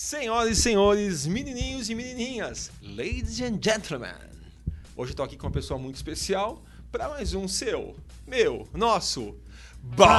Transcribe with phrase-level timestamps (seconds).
[0.00, 4.14] Senhoras e senhores, menininhos e menininhas, ladies and gentlemen,
[4.96, 9.34] hoje eu tô aqui com uma pessoa muito especial para mais um seu, meu, nosso
[9.82, 10.14] Balcast!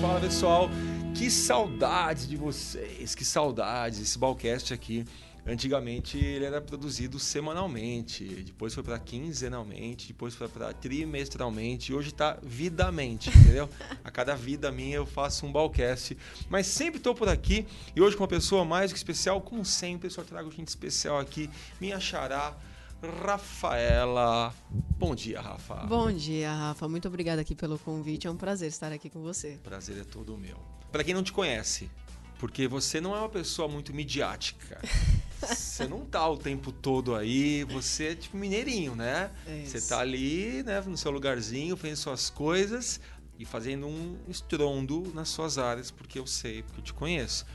[0.00, 0.70] Fala pessoal,
[1.14, 5.04] que saudades de vocês, que saudades, esse Balcast aqui
[5.50, 12.10] Antigamente ele era produzido semanalmente, depois foi para quinzenalmente, depois foi para trimestralmente e hoje
[12.10, 13.68] está vidamente, entendeu?
[14.04, 16.16] A cada vida minha eu faço um balcast,
[16.48, 20.08] mas sempre estou por aqui e hoje com uma pessoa mais que especial, como sempre,
[20.08, 22.56] só trago gente especial aqui, minha xará,
[23.02, 24.54] Rafaela.
[24.70, 25.74] Bom dia, Rafa.
[25.86, 26.86] Bom dia, Rafa.
[26.86, 28.28] Muito obrigada aqui pelo convite.
[28.28, 29.58] É um prazer estar aqui com você.
[29.64, 30.58] Prazer é todo meu.
[30.92, 31.90] Para quem não te conhece,
[32.38, 34.80] porque você não é uma pessoa muito midiática.
[35.40, 39.30] Você não tá o tempo todo aí, você é tipo mineirinho, né?
[39.64, 43.00] Você tá ali, né, no seu lugarzinho, fazendo suas coisas
[43.38, 47.46] e fazendo um estrondo nas suas áreas, porque eu sei, porque eu te conheço.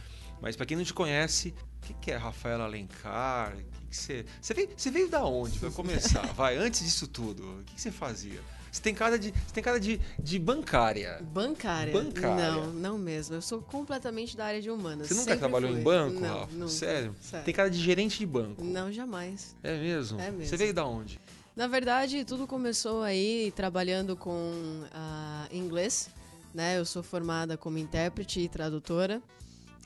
[0.42, 3.56] Mas para quem não te conhece, o que, que é Rafaela Alencar?
[3.56, 5.58] Que que você, você, veio, você veio da onde?
[5.60, 8.42] Vai começar, vai, antes disso tudo, o que, que você fazia?
[8.76, 11.22] Você tem cara de, você tem cara de, de bancária.
[11.32, 11.94] Bancária?
[11.94, 12.52] Bancária.
[12.52, 13.36] Não, não mesmo.
[13.36, 15.08] Eu sou completamente da área de humanas.
[15.08, 15.80] Você nunca Sempre trabalhou fui.
[15.80, 16.54] em banco, não, Rafa?
[16.54, 16.68] Nunca.
[16.72, 17.16] Sério?
[17.22, 17.46] Sério?
[17.46, 18.62] Tem cara de gerente de banco.
[18.62, 19.56] Não, jamais.
[19.64, 20.20] É mesmo?
[20.20, 20.46] É mesmo.
[20.46, 21.22] Você veio da onde?
[21.56, 26.10] Na verdade, tudo começou aí trabalhando com uh, inglês.
[26.54, 26.78] Né?
[26.78, 29.22] Eu sou formada como intérprete e tradutora.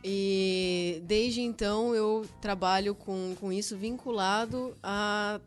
[0.03, 5.39] E desde então eu trabalho com, com isso vinculado a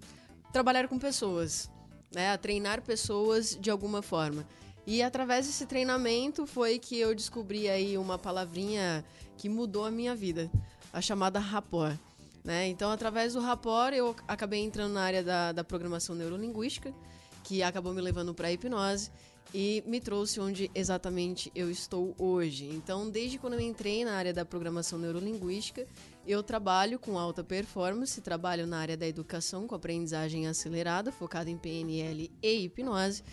[0.52, 1.71] trabalhar com pessoas
[2.14, 4.46] né, a treinar pessoas de alguma forma.
[4.86, 9.04] E através desse treinamento foi que eu descobri aí uma palavrinha
[9.36, 10.50] que mudou a minha vida,
[10.92, 11.96] a chamada rapport.
[12.44, 12.68] Né?
[12.68, 16.92] Então, através do rapport, eu acabei entrando na área da, da programação neurolinguística,
[17.44, 19.10] que acabou me levando para a hipnose
[19.54, 22.68] e me trouxe onde exatamente eu estou hoje.
[22.72, 25.86] Então, desde quando eu entrei na área da programação neurolinguística,
[26.26, 31.58] eu trabalho com alta performance, trabalho na área da educação com aprendizagem acelerada, focada em
[31.58, 33.24] PNL e hipnose,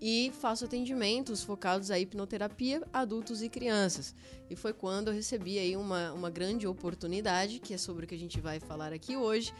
[0.00, 4.14] e faço atendimentos focados à hipnoterapia, adultos e crianças.
[4.48, 8.14] E foi quando eu recebi aí uma, uma grande oportunidade, que é sobre o que
[8.14, 9.52] a gente vai falar aqui hoje,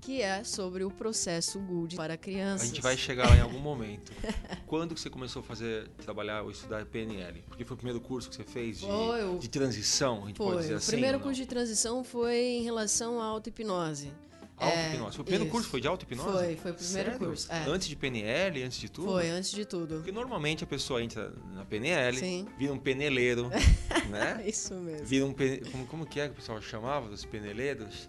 [0.00, 2.62] que é sobre o processo Good para crianças.
[2.62, 4.12] A gente vai chegar lá em algum momento.
[4.66, 7.42] Quando que você começou a fazer, trabalhar ou estudar PNL?
[7.48, 10.46] Porque foi o primeiro curso que você fez de, foi, de transição, a gente foi.
[10.46, 10.88] pode dizer assim?
[10.88, 14.12] O primeiro curso de transição foi em relação à auto-hipnose.
[14.56, 15.18] Auto-hipnose.
[15.18, 15.52] É, o primeiro isso.
[15.52, 16.30] curso foi de auto-hipnose?
[16.30, 17.18] Foi, foi o primeiro Sério?
[17.18, 17.52] curso.
[17.52, 17.64] É.
[17.68, 19.08] Antes de PNL, antes de tudo?
[19.08, 19.96] Foi, antes de tudo.
[19.96, 22.48] Porque normalmente a pessoa entra na PNL, Sim.
[22.58, 23.50] vira um peneleiro,
[24.08, 24.42] né?
[24.46, 25.06] Isso mesmo.
[25.06, 25.34] Vira um
[25.70, 28.08] como, como que é que o pessoal chamava dos peneleiros?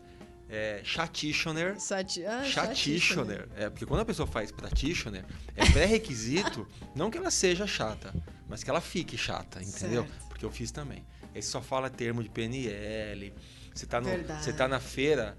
[0.49, 1.79] É, chatitioner.
[1.79, 3.47] Sati ah, chatitioner.
[3.55, 5.25] É, porque quando a pessoa faz practitioner,
[5.55, 8.13] é pré-requisito não que ela seja chata,
[8.47, 10.03] mas que ela fique chata, entendeu?
[10.03, 10.27] Certo.
[10.29, 11.05] Porque eu fiz também.
[11.33, 13.33] Aí só fala termo de PNL.
[13.73, 14.09] Você tá, no,
[14.39, 15.37] você tá na feira,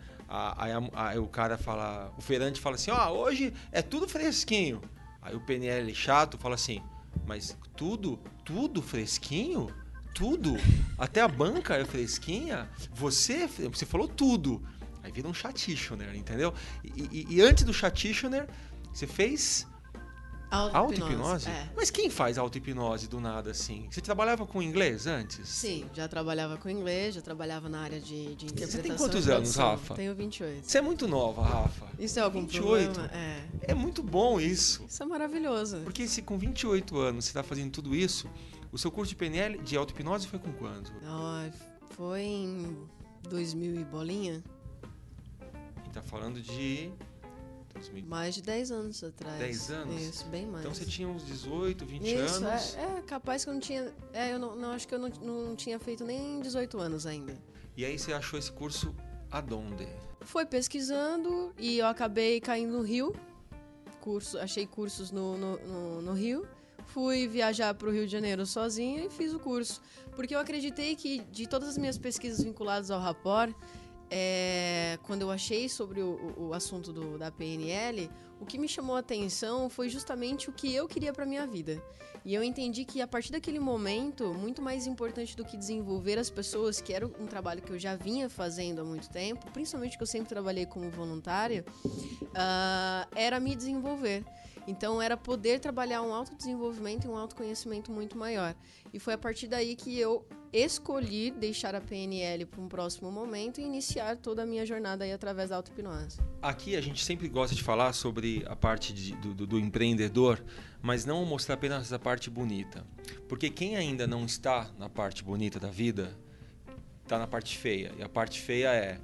[0.94, 4.80] aí o cara fala, o feirante fala assim, ó, oh, hoje é tudo fresquinho.
[5.20, 6.80] Aí o PNL chato fala assim,
[7.26, 9.74] mas tudo, tudo fresquinho?
[10.14, 10.56] Tudo?
[10.96, 12.68] Até a banca é fresquinha?
[12.92, 14.62] Você, você falou tudo.
[15.02, 16.52] Aí vira um chatitioner, entendeu?
[16.82, 18.48] E, e, e antes do chatitioner,
[18.92, 19.66] você fez
[20.50, 21.48] Auto-hipnose?
[21.48, 21.68] É.
[21.76, 23.86] Mas quem faz auto-hipnose do nada assim?
[23.90, 25.46] Você trabalhava com inglês antes?
[25.46, 28.70] Sim, já trabalhava com inglês, já trabalhava na área de, de interpretação.
[28.70, 29.94] Você tem quantos anos, Rafa?
[29.94, 30.66] Tenho 28.
[30.66, 31.86] Você é muito nova, Rafa.
[31.98, 32.92] Isso é algum 28?
[32.92, 33.14] problema?
[33.14, 33.42] É.
[33.60, 34.84] É muito bom isso.
[34.88, 35.78] Isso é maravilhoso.
[35.84, 38.26] Porque se com 28 anos você está fazendo tudo isso,
[38.72, 40.90] o seu curso de PNL, de auto-hipnose foi com quando?
[41.90, 42.78] Foi em
[43.28, 44.42] 2000 e bolinha
[46.00, 46.90] tá falando de.
[47.74, 48.06] 2000...
[48.06, 49.38] Mais de 10 anos atrás.
[49.38, 50.02] 10 anos?
[50.02, 50.64] Isso, bem mais.
[50.64, 52.74] Então você tinha uns 18, 20 Isso, anos?
[52.74, 53.92] É, é, capaz que eu não tinha.
[54.12, 57.36] É, eu não, não acho que eu não, não tinha feito nem 18 anos ainda.
[57.76, 58.94] E aí você achou esse curso
[59.30, 59.86] aonde?
[60.22, 63.14] Foi pesquisando e eu acabei caindo no Rio.
[64.00, 66.46] Curso, achei cursos no, no, no, no Rio.
[66.86, 69.80] Fui viajar para o Rio de Janeiro sozinha e fiz o curso.
[70.16, 73.54] Porque eu acreditei que de todas as minhas pesquisas vinculadas ao rapport,
[74.10, 78.10] é, quando eu achei sobre o, o assunto do, da PNL,
[78.40, 81.82] o que me chamou a atenção foi justamente o que eu queria para minha vida.
[82.24, 86.28] E eu entendi que a partir daquele momento, muito mais importante do que desenvolver as
[86.28, 90.02] pessoas, que era um trabalho que eu já vinha fazendo há muito tempo, principalmente que
[90.02, 94.24] eu sempre trabalhei como voluntária, uh, era me desenvolver.
[94.68, 98.54] Então era poder trabalhar um autodesenvolvimento e um autoconhecimento muito maior.
[98.92, 103.62] E foi a partir daí que eu escolhi deixar a PNL para um próximo momento
[103.62, 106.20] e iniciar toda a minha jornada aí através da auto-hipnose.
[106.42, 110.44] Aqui a gente sempre gosta de falar sobre a parte de, do, do, empreendedor,
[110.82, 112.86] mas não mostrar apenas a parte bonita.
[113.26, 116.14] Porque quem ainda não está na parte bonita da vida,
[117.06, 117.94] tá na parte feia.
[117.96, 119.00] E a parte feia é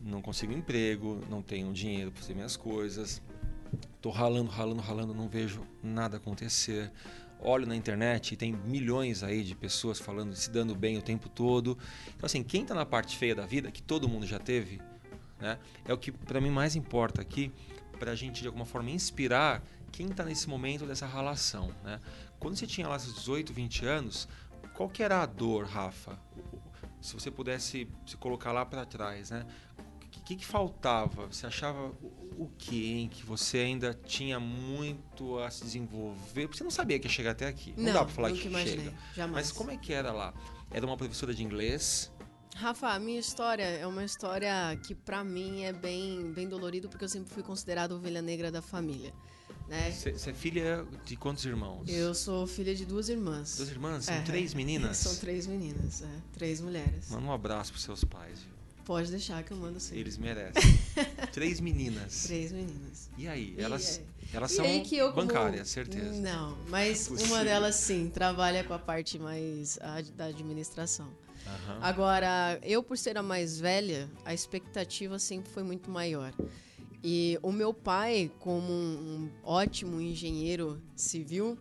[0.00, 3.20] não consigo emprego, não tenho dinheiro para fazer minhas coisas,
[4.00, 6.90] tô ralando, ralando, ralando, não vejo nada acontecer.
[7.42, 11.28] Olho na internet e tem milhões aí de pessoas falando, se dando bem o tempo
[11.28, 11.78] todo.
[12.08, 14.80] Então assim, quem está na parte feia da vida, que todo mundo já teve,
[15.38, 17.50] né, é o que para mim mais importa aqui,
[17.98, 19.62] para a gente de alguma forma inspirar
[19.92, 22.00] quem está nesse momento dessa relação, né?
[22.38, 24.28] Quando você tinha lá seus 18, 20 anos,
[24.74, 26.18] qual que era a dor, Rafa?
[27.00, 29.44] Se você pudesse se colocar lá para trás, né?
[30.30, 31.26] O que, que, faltava?
[31.26, 36.46] Você achava o, o que, em que você ainda tinha muito a se desenvolver?
[36.46, 37.74] Porque você não sabia que ia chegar até aqui.
[37.76, 38.96] Não, não dá para falar que imaginei, chega.
[39.16, 39.48] Jamais.
[39.48, 40.32] Mas como é que era lá?
[40.70, 42.12] Era uma professora de inglês?
[42.54, 47.04] Rafa, a minha história é uma história que para mim é bem, bem dolorido porque
[47.04, 49.12] eu sempre fui considerada ovelha negra da família.
[49.92, 50.16] Você né?
[50.28, 51.88] é filha de quantos irmãos?
[51.88, 53.56] Eu sou filha de duas irmãs.
[53.56, 54.04] Duas irmãs?
[54.04, 54.96] São é, três meninas?
[54.98, 57.10] São três meninas, é, três mulheres.
[57.10, 58.38] Manda um abraço pros seus pais.
[58.38, 58.59] Viu?
[58.90, 59.96] Pode deixar que eu mando sim.
[59.96, 60.60] Eles merecem.
[61.32, 62.24] três meninas.
[62.24, 63.08] Três meninas.
[63.16, 63.54] E aí?
[63.56, 64.06] Elas, e aí?
[64.34, 66.10] elas são aí eu, bancárias, certeza.
[66.20, 71.06] Não, mas uma delas sim, trabalha com a parte mais a, da administração.
[71.06, 71.78] Uhum.
[71.80, 76.34] Agora, eu por ser a mais velha, a expectativa sempre foi muito maior.
[77.00, 81.56] E o meu pai, como um, um ótimo engenheiro civil,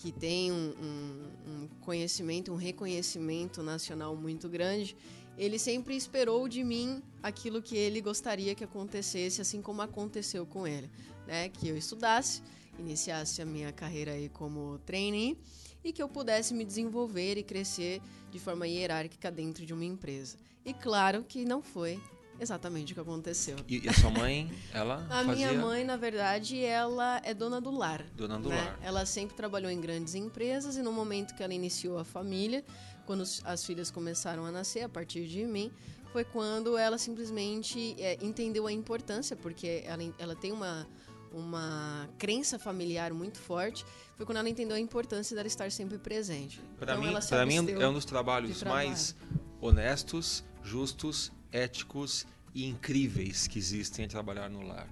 [0.00, 4.96] que tem um, um, um, conhecimento, um reconhecimento nacional muito grande,
[5.40, 10.66] ele sempre esperou de mim aquilo que ele gostaria que acontecesse, assim como aconteceu com
[10.66, 10.90] ele,
[11.26, 11.48] né?
[11.48, 12.42] Que eu estudasse,
[12.78, 15.38] iniciasse a minha carreira aí como trainee
[15.82, 20.36] e que eu pudesse me desenvolver e crescer de forma hierárquica dentro de uma empresa.
[20.62, 21.98] E claro que não foi
[22.38, 23.56] exatamente o que aconteceu.
[23.68, 25.34] E, a sua mãe, ela A fazia...
[25.34, 28.02] minha mãe, na verdade, ela é dona do lar.
[28.14, 28.56] Dona do né?
[28.56, 28.78] lar.
[28.82, 32.64] Ela sempre trabalhou em grandes empresas e no momento que ela iniciou a família,
[33.06, 35.70] quando as filhas começaram a nascer a partir de mim,
[36.12, 40.86] foi quando ela simplesmente é, entendeu a importância, porque ela, ela tem uma,
[41.32, 43.84] uma crença familiar muito forte,
[44.16, 46.60] foi quando ela entendeu a importância dela estar sempre presente.
[46.78, 49.14] Para então, mim, para mim é um dos trabalhos mais
[49.60, 54.88] honestos, justos éticos e incríveis que existem a trabalhar no lar.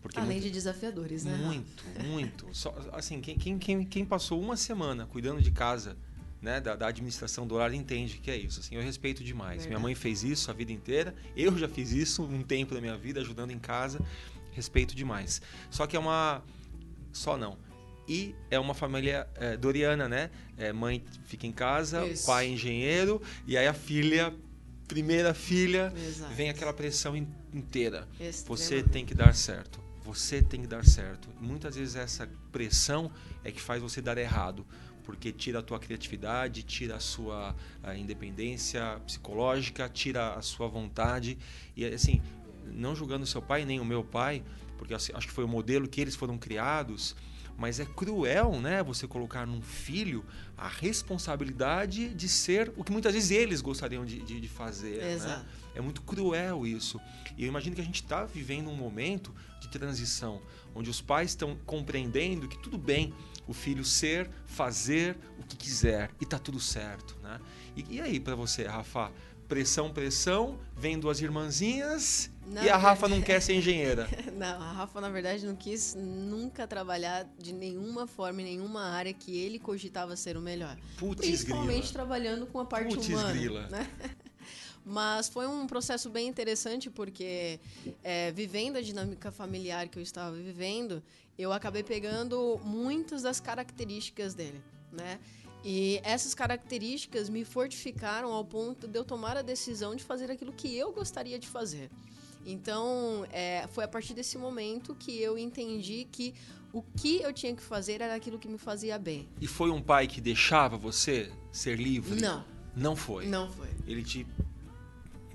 [0.00, 1.36] Porque Além muito, de desafiadores, né?
[1.36, 2.48] Muito, muito.
[2.52, 5.96] Só, assim, quem, quem, quem passou uma semana cuidando de casa,
[6.40, 8.60] né, da, da, administração do lar, entende que é isso.
[8.60, 9.62] Assim, eu respeito demais.
[9.62, 9.68] Verdade.
[9.68, 11.14] Minha mãe fez isso a vida inteira.
[11.36, 14.00] Eu já fiz isso um tempo da minha vida, ajudando em casa.
[14.52, 15.40] Respeito demais.
[15.70, 16.42] Só que é uma...
[17.12, 17.58] Só não.
[18.08, 20.30] E é uma família é, doriana, né?
[20.56, 22.26] É, mãe fica em casa, isso.
[22.26, 24.34] pai engenheiro, e aí a filha
[24.90, 26.34] primeira filha, Exato.
[26.34, 27.16] vem aquela pressão
[27.54, 28.08] inteira.
[28.48, 29.80] Você tem que dar certo.
[30.02, 31.28] Você tem que dar certo.
[31.40, 33.12] muitas vezes essa pressão
[33.44, 34.66] é que faz você dar errado,
[35.10, 37.52] porque tira a tua criatividade, tira a sua
[37.82, 41.36] a independência psicológica, tira a sua vontade.
[41.76, 42.22] E assim,
[42.64, 44.44] não julgando seu pai nem o meu pai,
[44.78, 47.16] porque acho que foi o modelo que eles foram criados,
[47.58, 50.24] mas é cruel, né, você colocar num filho
[50.56, 54.98] a responsabilidade de ser o que muitas vezes eles gostariam de, de, de fazer.
[54.98, 55.16] Né?
[55.26, 55.46] Né?
[55.74, 57.00] É muito cruel isso.
[57.36, 60.40] E eu imagino que a gente está vivendo um momento de transição,
[60.72, 63.12] onde os pais estão compreendendo que tudo bem
[63.50, 67.40] o filho ser, fazer o que quiser e tá tudo certo, né?
[67.76, 69.10] E, e aí para você, Rafa?
[69.50, 74.08] pressão, pressão, vem duas irmãzinhas não, e a Rafa não quer ser engenheira.
[74.38, 79.12] Não, a Rafa, na verdade, não quis nunca trabalhar de nenhuma forma, em nenhuma área
[79.12, 80.76] que ele cogitava ser o melhor.
[80.96, 81.92] Putz Principalmente grila.
[81.92, 83.32] trabalhando com a parte Puts humana.
[83.32, 83.68] Grila.
[83.68, 83.86] Né?
[84.84, 87.60] Mas foi um processo bem interessante porque,
[88.02, 91.02] é, vivendo a dinâmica familiar que eu estava vivendo,
[91.38, 94.60] eu acabei pegando muitas das características dele,
[94.92, 95.18] né?
[95.62, 100.52] E essas características me fortificaram ao ponto de eu tomar a decisão de fazer aquilo
[100.52, 101.90] que eu gostaria de fazer.
[102.46, 106.34] Então, é, foi a partir desse momento que eu entendi que
[106.72, 109.28] o que eu tinha que fazer era aquilo que me fazia bem.
[109.40, 112.20] E foi um pai que deixava você ser livre?
[112.20, 112.44] Não.
[112.74, 113.26] Não foi?
[113.26, 113.68] Não foi.
[113.86, 114.26] Ele te.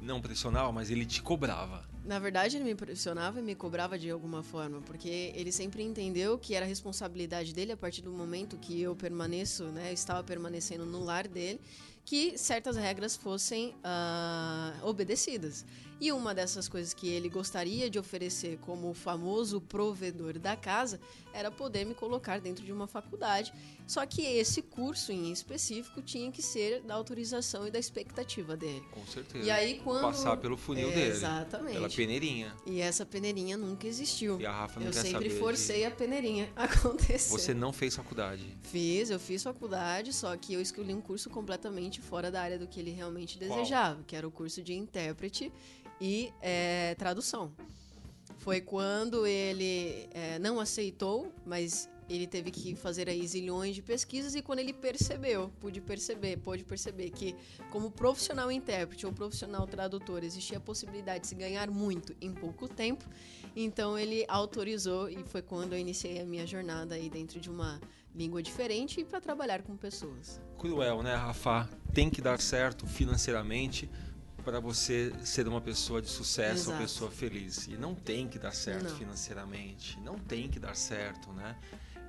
[0.05, 1.83] Não pressionava, mas ele te cobrava.
[2.05, 6.37] Na verdade, ele me pressionava e me cobrava de alguma forma, porque ele sempre entendeu
[6.37, 11.03] que era responsabilidade dele a partir do momento que eu permaneço, né, estava permanecendo no
[11.03, 11.59] lar dele,
[12.05, 15.65] que certas regras fossem uh, obedecidas.
[15.99, 20.99] E uma dessas coisas que ele gostaria de oferecer como o famoso provedor da casa
[21.35, 23.53] era poder me colocar dentro de uma faculdade
[23.87, 28.83] só que esse curso em específico tinha que ser da autorização e da expectativa dele.
[28.91, 29.45] Com certeza.
[29.45, 31.11] E aí quando passar pelo funil é, dele.
[31.11, 31.73] Exatamente.
[31.73, 32.55] Pela peneirinha.
[32.65, 34.39] E essa peneirinha nunca existiu.
[34.39, 35.85] E a Rafa não Eu quer sempre saber forcei de...
[35.85, 37.29] a peneirinha acontecer.
[37.29, 38.57] Você não fez faculdade?
[38.63, 42.67] Fiz, eu fiz faculdade, só que eu escolhi um curso completamente fora da área do
[42.67, 45.51] que ele realmente desejava, que era o curso de intérprete
[46.01, 47.53] e é, tradução.
[48.45, 54.35] Foi quando ele é, não aceitou, mas ele teve que fazer aí zilhões de pesquisas
[54.35, 57.35] e quando ele percebeu, pude perceber, pôde perceber que
[57.71, 62.67] como profissional intérprete ou profissional tradutor existia a possibilidade de se ganhar muito em pouco
[62.67, 63.03] tempo,
[63.55, 67.81] então ele autorizou e foi quando eu iniciei a minha jornada aí dentro de uma
[68.13, 70.39] língua diferente e para trabalhar com pessoas.
[70.59, 71.67] Cruel, né, Rafa?
[71.95, 73.89] Tem que dar certo financeiramente
[74.45, 76.71] para você ser uma pessoa de sucesso, Exato.
[76.71, 77.67] uma pessoa feliz.
[77.67, 78.97] E não tem que dar certo não.
[78.97, 81.55] financeiramente, não tem que dar certo, né?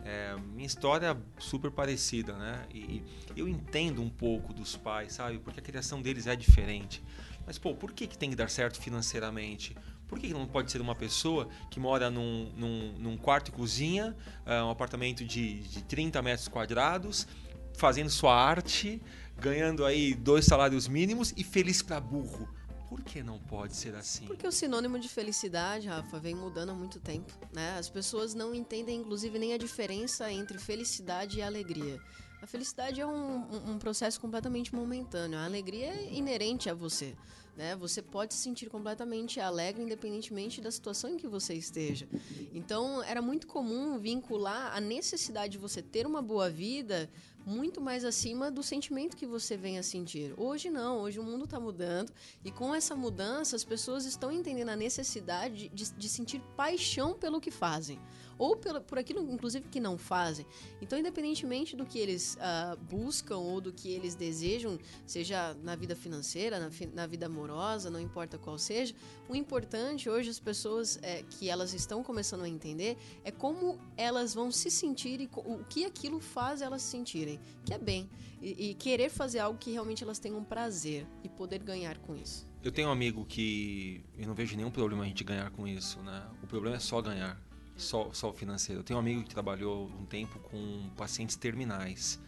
[0.05, 2.65] É, minha história é super parecida, né?
[2.73, 3.03] E,
[3.35, 5.39] eu entendo um pouco dos pais, sabe?
[5.39, 7.03] Porque a criação deles é diferente.
[7.47, 9.75] Mas, pô, por que, que tem que dar certo financeiramente?
[10.07, 13.53] Por que, que não pode ser uma pessoa que mora num, num, num quarto e
[13.53, 14.15] cozinha,
[14.47, 17.27] uh, um apartamento de, de 30 metros quadrados,
[17.75, 19.01] fazendo sua arte,
[19.39, 22.49] ganhando aí dois salários mínimos e feliz para burro?
[22.89, 24.27] Por que não pode ser assim?
[24.27, 27.33] Porque o sinônimo de felicidade, Rafa, vem mudando há muito tempo.
[27.53, 27.77] Né?
[27.79, 32.01] As pessoas não entendem, inclusive, nem a diferença entre felicidade e alegria.
[32.41, 35.39] A felicidade é um, um processo completamente momentâneo.
[35.39, 37.17] A alegria é inerente a você.
[37.57, 37.75] Né?
[37.77, 42.07] Você pode se sentir completamente alegre independentemente da situação em que você esteja.
[42.53, 47.09] Então, era muito comum vincular a necessidade de você ter uma boa vida
[47.47, 50.35] muito mais acima do sentimento que você vem a sentir.
[50.37, 52.13] Hoje não, hoje o mundo está mudando
[52.45, 57.41] e com essa mudança as pessoas estão entendendo a necessidade de, de sentir paixão pelo
[57.41, 58.01] que fazem
[58.39, 60.47] ou pelo, por aquilo, inclusive, que não fazem.
[60.81, 65.95] Então, independentemente do que eles uh, buscam ou do que eles desejam, seja na vida
[65.95, 68.95] financeira, na, na, vida amorosa, não importa qual seja,
[69.29, 74.35] o importante hoje as pessoas é, que elas estão começando a entender é como elas
[74.35, 78.09] vão se sentir e o que aquilo faz elas se sentirem, que é bem.
[78.41, 82.47] E, e querer fazer algo que realmente elas tenham prazer e poder ganhar com isso.
[82.63, 86.01] Eu tenho um amigo que eu não vejo nenhum problema a gente ganhar com isso,
[86.03, 86.29] né?
[86.43, 87.41] O problema é só ganhar
[87.77, 88.81] só, só o financeiro.
[88.81, 92.19] Eu tenho um amigo que trabalhou um tempo com pacientes terminais.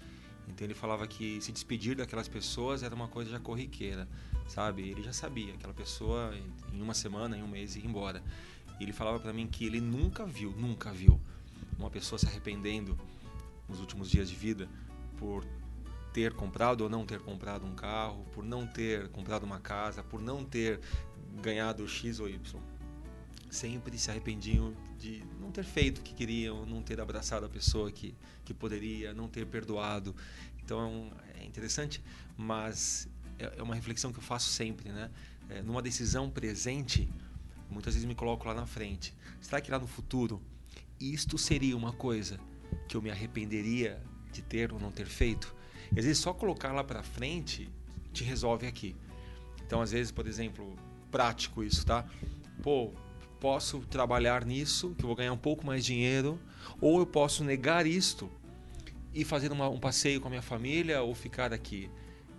[0.47, 4.09] Então ele falava que se despedir daquelas pessoas era uma coisa já corriqueira,
[4.47, 4.89] sabe?
[4.89, 6.35] Ele já sabia, aquela pessoa
[6.73, 8.23] em uma semana, em um mês ia embora.
[8.79, 11.21] E ele falava para mim que ele nunca viu, nunca viu
[11.79, 12.99] uma pessoa se arrependendo
[13.69, 14.69] nos últimos dias de vida
[15.19, 15.45] por
[16.13, 20.21] ter comprado ou não ter comprado um carro, por não ter comprado uma casa, por
[20.21, 20.81] não ter
[21.43, 22.78] ganhado X ou Y
[23.51, 27.91] sempre se arrependiam de não ter feito o que queriam, não ter abraçado a pessoa
[27.91, 28.15] que,
[28.45, 30.15] que poderia, não ter perdoado.
[30.63, 32.03] Então é interessante,
[32.37, 35.11] mas é, é uma reflexão que eu faço sempre, né?
[35.49, 37.09] É, numa decisão presente,
[37.71, 39.15] muitas vezes me coloco lá na frente.
[39.41, 40.43] Será que lá no futuro
[41.01, 42.39] isto seria uma coisa
[42.89, 45.55] que eu me arrependeria de ter ou não ter feito?
[45.91, 47.71] E às vezes só colocar lá para frente
[48.13, 48.95] te resolve aqui.
[49.65, 50.77] Então às vezes, por exemplo,
[51.11, 52.05] prático isso, tá?
[52.63, 52.93] Pô,
[53.41, 56.39] posso trabalhar nisso, que eu vou ganhar um pouco mais de dinheiro,
[56.81, 58.31] ou eu posso negar isto
[59.15, 61.91] e fazer uma, um passeio com a minha família ou ficar aqui.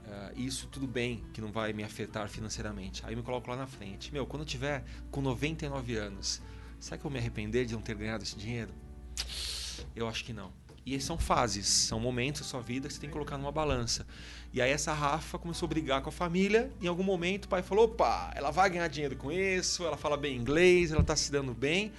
[0.05, 3.05] Uh, isso tudo bem que não vai me afetar financeiramente.
[3.05, 4.11] Aí eu me coloco lá na frente.
[4.11, 6.41] Meu, quando eu tiver com 99 anos,
[6.79, 8.73] será que eu vou me arrepender de não ter ganhado esse dinheiro?
[9.95, 10.51] Eu acho que não.
[10.95, 14.07] E são fases, são momentos da sua vida que você tem que colocar numa balança.
[14.51, 16.71] E aí essa Rafa começou a brigar com a família.
[16.81, 20.17] Em algum momento o pai falou: opa, ela vai ganhar dinheiro com isso, ela fala
[20.17, 21.91] bem inglês, ela está se dando bem.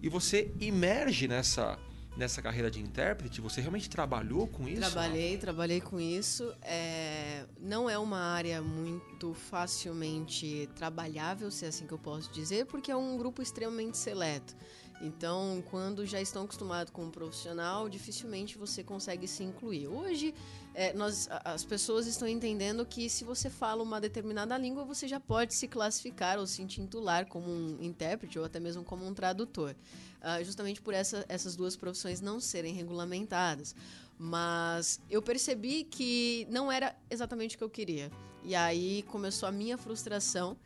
[0.00, 1.76] E você emerge nessa,
[2.16, 3.40] nessa carreira de intérprete?
[3.40, 4.80] Você realmente trabalhou com isso?
[4.80, 6.54] Trabalhei, trabalhei com isso.
[6.62, 12.66] É, não é uma área muito facilmente trabalhável, se é assim que eu posso dizer,
[12.66, 14.54] porque é um grupo extremamente seleto.
[15.00, 19.86] Então, quando já estão acostumados com um profissional, dificilmente você consegue se incluir.
[19.86, 20.34] Hoje,
[20.74, 25.20] é, nós, as pessoas estão entendendo que se você fala uma determinada língua, você já
[25.20, 29.74] pode se classificar ou se intitular como um intérprete ou até mesmo como um tradutor,
[30.20, 33.74] uh, justamente por essa, essas duas profissões não serem regulamentadas.
[34.18, 38.10] Mas eu percebi que não era exatamente o que eu queria.
[38.42, 40.56] E aí começou a minha frustração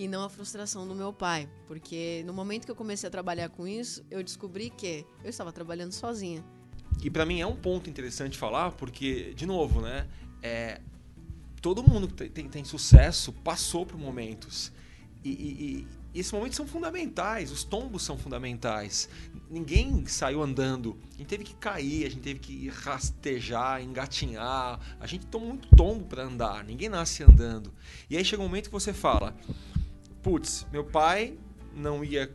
[0.00, 3.50] e não a frustração do meu pai, porque no momento que eu comecei a trabalhar
[3.50, 6.42] com isso, eu descobri que eu estava trabalhando sozinha.
[7.02, 10.08] E para mim é um ponto interessante falar, porque de novo, né,
[10.42, 10.80] é,
[11.60, 14.72] todo mundo que tem, tem sucesso passou por momentos
[15.22, 19.08] e, e, e esses momentos são fundamentais, os tombos são fundamentais.
[19.48, 24.80] Ninguém saiu andando, a gente teve que cair, a gente teve que rastejar, engatinhar.
[24.98, 27.72] A gente toma muito tombo para andar, ninguém nasce andando.
[28.08, 29.36] E aí chega um momento que você fala:
[30.22, 31.38] putz, meu pai
[31.74, 32.34] não ia,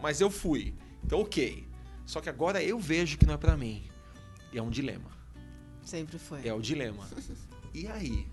[0.00, 0.74] mas eu fui.
[1.04, 1.66] Então, ok.
[2.06, 3.82] Só que agora eu vejo que não é para mim.
[4.52, 5.10] E é um dilema.
[5.82, 6.46] Sempre foi.
[6.46, 7.08] É o dilema.
[7.72, 8.26] E aí?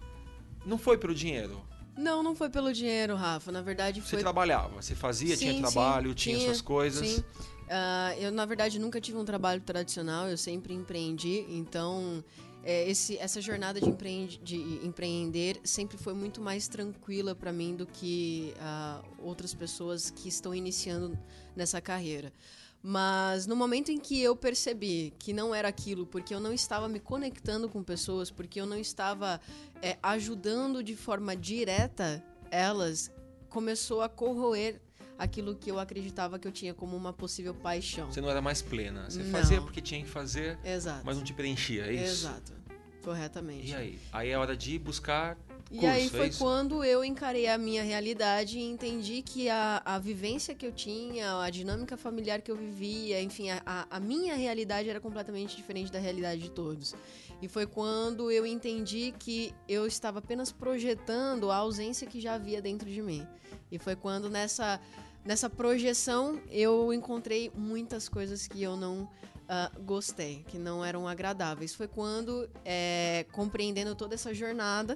[0.65, 1.61] Não foi pelo dinheiro?
[1.97, 3.51] Não, não foi pelo dinheiro, Rafa.
[3.51, 4.19] Na verdade, Você foi.
[4.19, 7.07] trabalhava, você fazia, Sim, tinha trabalho, sim, tinha, tinha, suas coisas.
[7.07, 7.23] Sim.
[7.69, 12.23] Ah, eu, na verdade, nunca tive um trabalho tradicional, eu sempre empreendi, então
[12.69, 17.75] é, esse, essa jornada de, empreende, de empreender sempre foi muito mais tranquila para mim
[17.75, 21.17] do que ah, outras pessoas que estão iniciando
[21.55, 22.31] nessa carreira.
[22.79, 26.87] Mas no momento em que eu percebi que não era aquilo, porque eu não estava
[26.87, 29.41] me conectando com pessoas, porque eu não estava
[29.81, 33.11] é, ajudando de forma direta elas,
[33.49, 34.79] começou a corroer
[35.19, 38.09] aquilo que eu acreditava que eu tinha como uma possível paixão.
[38.11, 39.09] Você não era mais plena.
[39.09, 39.31] Você Não.
[39.31, 41.01] fazia porque tinha que fazer, Exato.
[41.03, 42.27] mas não te preenchia, é isso?
[42.27, 42.58] Exato.
[43.03, 43.71] Corretamente.
[43.71, 43.99] E aí?
[44.11, 45.37] Aí é hora de buscar
[45.71, 46.39] E curso, aí é foi isso?
[46.39, 51.39] quando eu encarei a minha realidade e entendi que a, a vivência que eu tinha,
[51.41, 55.91] a dinâmica familiar que eu vivia, enfim, a, a- a minha realidade era completamente diferente
[55.91, 56.93] da realidade de todos.
[57.41, 62.61] E foi quando eu entendi que eu estava apenas projetando a ausência que já havia
[62.61, 63.25] dentro de mim.
[63.71, 64.79] E foi quando nessa,
[65.23, 69.07] nessa projeção eu encontrei muitas coisas que eu não
[69.49, 71.73] ah, gostei, que não eram agradáveis.
[71.73, 74.95] Foi quando, é, compreendendo toda essa jornada,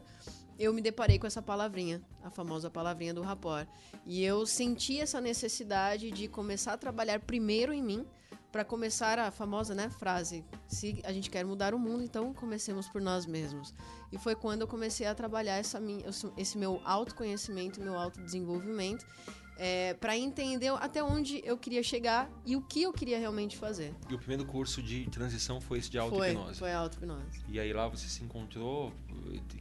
[0.59, 3.65] eu me deparei com essa palavrinha, a famosa palavrinha do rapor.
[4.05, 8.05] E eu senti essa necessidade de começar a trabalhar primeiro em mim,
[8.53, 12.87] para começar a famosa né, frase: se a gente quer mudar o mundo, então comecemos
[12.87, 13.73] por nós mesmos.
[14.11, 16.05] E foi quando eu comecei a trabalhar essa minha,
[16.37, 19.03] esse meu autoconhecimento, meu autodesenvolvimento,
[19.57, 23.93] é, para entender até onde eu queria chegar e o que eu queria realmente fazer.
[24.09, 26.59] E o primeiro curso de transição foi esse de Foi, auto-hipnose.
[26.59, 27.41] foi a auto-hipnose.
[27.47, 28.91] E aí lá você se encontrou.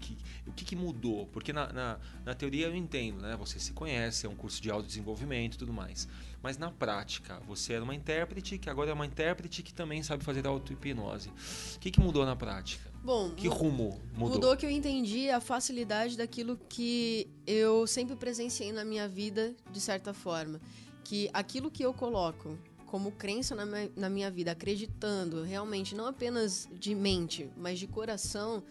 [0.00, 1.26] que- o que, que mudou?
[1.26, 3.36] Porque na, na, na teoria eu entendo, né?
[3.36, 6.08] Você se conhece, é um curso de autodesenvolvimento e tudo mais.
[6.42, 10.24] Mas na prática, você era uma intérprete, que agora é uma intérprete que também sabe
[10.24, 11.28] fazer auto-hipnose.
[11.76, 12.90] O que, que mudou na prática?
[13.04, 14.34] Bom, Que rumo mudou?
[14.34, 19.80] Mudou que eu entendi a facilidade daquilo que eu sempre presenciei na minha vida, de
[19.80, 20.60] certa forma.
[21.02, 26.06] Que aquilo que eu coloco como crença na minha, na minha vida, acreditando realmente, não
[26.06, 28.62] apenas de mente, mas de coração,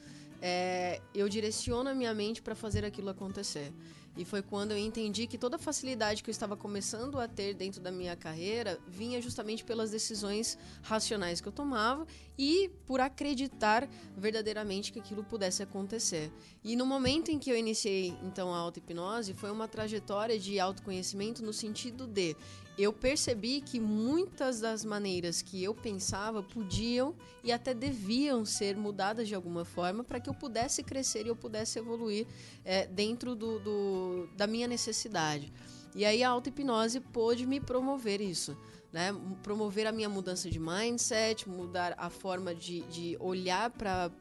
[0.41, 3.73] é, eu direciono a minha mente para fazer aquilo acontecer.
[4.17, 7.53] E foi quando eu entendi que toda a facilidade que eu estava começando a ter
[7.53, 12.05] dentro da minha carreira vinha justamente pelas decisões racionais que eu tomava
[12.37, 16.31] e por acreditar verdadeiramente que aquilo pudesse acontecer.
[16.63, 21.41] E no momento em que eu iniciei então a auto-hipnose, foi uma trajetória de autoconhecimento
[21.41, 22.35] no sentido de
[22.77, 29.27] eu percebi que muitas das maneiras que eu pensava podiam e até deviam ser mudadas
[29.27, 32.25] de alguma forma para que eu pudesse crescer e eu pudesse evoluir
[32.63, 35.51] é, dentro do, do- da minha necessidade.
[35.93, 38.57] E aí a auto-hipnose pôde me promover isso.
[38.91, 39.15] Né?
[39.41, 44.11] Promover a minha mudança de mindset, mudar a forma de, de olhar para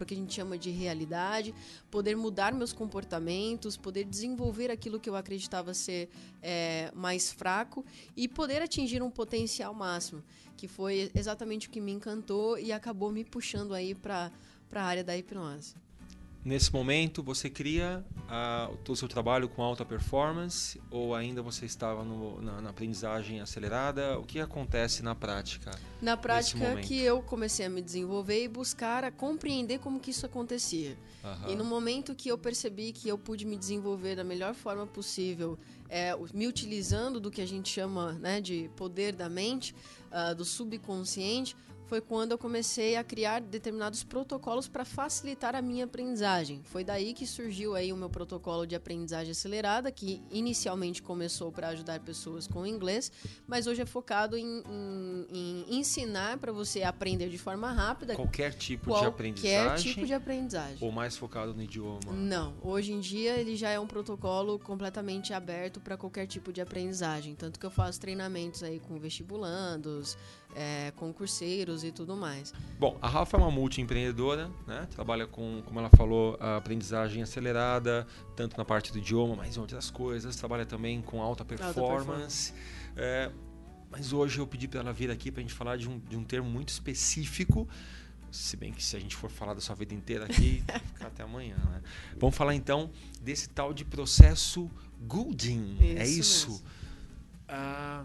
[0.00, 1.52] o que a gente chama de realidade,
[1.90, 6.08] poder mudar meus comportamentos, poder desenvolver aquilo que eu acreditava ser
[6.40, 7.84] é, mais fraco
[8.16, 10.22] e poder atingir um potencial máximo,
[10.56, 14.30] que foi exatamente o que me encantou e acabou me puxando aí para
[14.72, 15.74] a área da hipnose.
[16.44, 22.02] Nesse momento, você cria ah, o seu trabalho com alta performance ou ainda você estava
[22.02, 24.18] no- na, na aprendizagem acelerada?
[24.18, 25.70] O que acontece na prática?
[26.00, 30.26] Na prática que eu comecei a me desenvolver e buscar a compreender como que isso
[30.26, 30.98] acontecia.
[31.22, 31.48] Aham.
[31.50, 35.56] E no momento que eu percebi que eu pude me desenvolver da melhor forma possível,
[35.88, 39.76] é, me utilizando do que a gente chama né, de poder da mente,
[40.10, 41.54] ah, do subconsciente,
[41.86, 46.62] foi quando eu comecei a criar determinados protocolos para facilitar a minha aprendizagem.
[46.64, 51.68] Foi daí que surgiu aí o meu protocolo de aprendizagem acelerada, que inicialmente começou para
[51.68, 53.12] ajudar pessoas com inglês,
[53.46, 55.26] mas hoje é focado em, em-
[55.68, 60.14] em ensinar para você aprender de forma rápida Qualquer tipo de qualquer aprendizagem tipo de
[60.14, 60.78] aprendizagem.
[60.80, 62.10] ou mais focado no idioma?
[62.12, 66.60] Não, hoje em dia ele já é um protocolo completamente aberto para qualquer tipo de
[66.62, 67.34] aprendizagem.
[67.34, 70.16] Tanto que eu faço treinamentos aí com vestibulandos,
[70.54, 72.52] é, concurseiros e tudo mais.
[72.78, 74.86] Bom, a Rafa é uma multiempreendedora, né?
[74.90, 79.60] Trabalha com, como ela falou, a aprendizagem acelerada, tanto na parte do idioma, mas em
[79.60, 80.36] outras coisas.
[80.36, 82.52] Trabalha também com alta performance.
[82.96, 83.30] É,
[83.90, 86.16] mas hoje eu pedi para ela vir aqui para a gente falar de um, de
[86.16, 87.68] um termo muito específico.
[88.30, 91.22] Se bem que se a gente for falar da sua vida inteira aqui, ficar até
[91.22, 91.82] amanhã, né?
[92.18, 94.70] Vamos falar então desse tal de processo
[95.06, 95.76] Goulding.
[95.80, 96.50] é Isso isso?
[96.50, 96.64] mesmo.
[97.46, 98.04] Ah,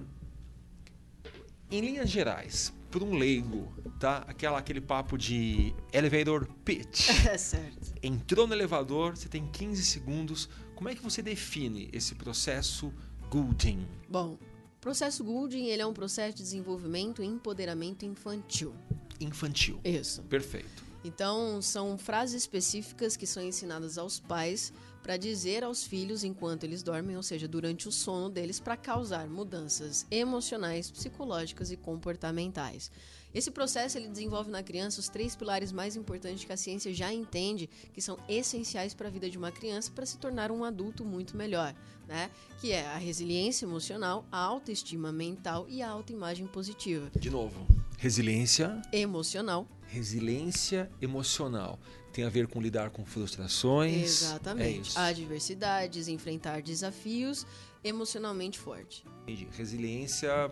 [1.70, 4.24] em linhas gerais, para um leigo, tá?
[4.28, 7.10] Aquela, aquele papo de elevator pitch.
[7.28, 7.94] É certo.
[8.02, 10.50] Entrou no elevador, você tem 15 segundos.
[10.76, 12.94] Como é que você define esse processo
[13.30, 13.86] Goulding?
[14.08, 14.38] Bom,
[14.78, 18.74] o processo Goulding ele é um processo de desenvolvimento e empoderamento infantil.
[19.20, 19.80] Infantil.
[19.84, 20.22] Isso.
[20.24, 20.87] Perfeito.
[21.08, 26.84] Então, são frases específicas que são ensinadas aos pais para dizer aos filhos enquanto eles
[26.84, 32.92] dormem, ou seja, durante o sono deles, para causar mudanças emocionais, psicológicas e comportamentais.
[33.34, 37.14] Esse processo ele desenvolve na criança os três pilares mais importantes que a ciência já
[37.14, 41.06] entende que são essenciais para a vida de uma criança para se tornar um adulto
[41.06, 41.74] muito melhor,
[42.06, 42.30] né?
[42.60, 47.10] Que é a resiliência emocional, a autoestima mental e a autoimagem positiva.
[47.18, 47.66] De novo,
[47.98, 51.80] resiliência emocional, resiliência emocional
[52.14, 54.24] tem a ver com lidar com frustrações.
[54.24, 54.98] Exatamente.
[54.98, 57.46] É Adversidades, enfrentar desafios
[57.84, 59.06] emocionalmente forte.
[59.24, 59.48] Entendi.
[59.52, 60.52] Resiliência,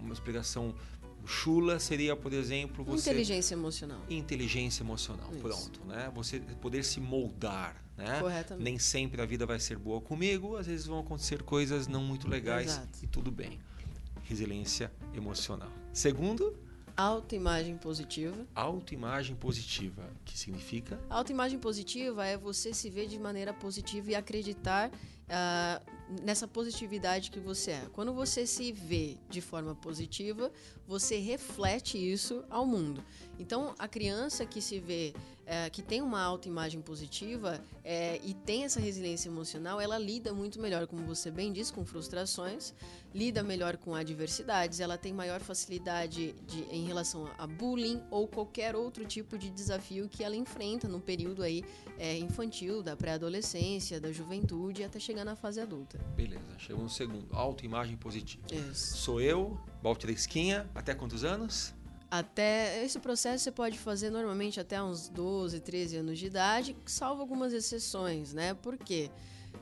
[0.00, 0.74] uma explicação
[1.24, 4.00] chula seria, por exemplo, você inteligência emocional.
[4.08, 5.40] Inteligência emocional, Isso.
[5.40, 6.10] pronto, né?
[6.14, 8.20] Você poder se moldar, né?
[8.20, 8.64] Corretamente.
[8.64, 12.28] Nem sempre a vida vai ser boa comigo, às vezes vão acontecer coisas não muito
[12.28, 12.98] legais Exato.
[13.02, 13.60] e tudo bem.
[14.24, 15.70] Resiliência emocional.
[15.92, 16.56] Segundo,
[17.02, 18.46] Autoimagem positiva.
[18.54, 21.00] Autoimagem positiva, que significa?
[21.10, 27.40] Autoimagem positiva é você se ver de maneira positiva e acreditar uh, nessa positividade que
[27.40, 27.86] você é.
[27.92, 30.52] Quando você se vê de forma positiva,
[30.86, 33.02] você reflete isso ao mundo.
[33.36, 35.12] Então, a criança que se vê,
[35.46, 40.60] é, que tem uma autoimagem positiva é, e tem essa resiliência emocional, ela lida muito
[40.60, 42.72] melhor, como você bem disse, com frustrações,
[43.14, 48.74] lida melhor com adversidades, ela tem maior facilidade de, em relação a bullying ou qualquer
[48.74, 51.64] outro tipo de desafio que ela enfrenta no período aí
[51.98, 55.98] é, infantil, da pré-adolescência, da juventude, até chegar na fase adulta.
[56.16, 57.26] Beleza, chegou no segundo.
[57.32, 58.42] Autoimagem positiva.
[58.52, 58.96] Isso.
[58.96, 61.74] Sou eu, Baltresquinha, até quantos anos?
[62.12, 67.22] Até esse processo você pode fazer normalmente até uns 12, 13 anos de idade, salvo
[67.22, 68.52] algumas exceções, né?
[68.52, 69.10] Por quê?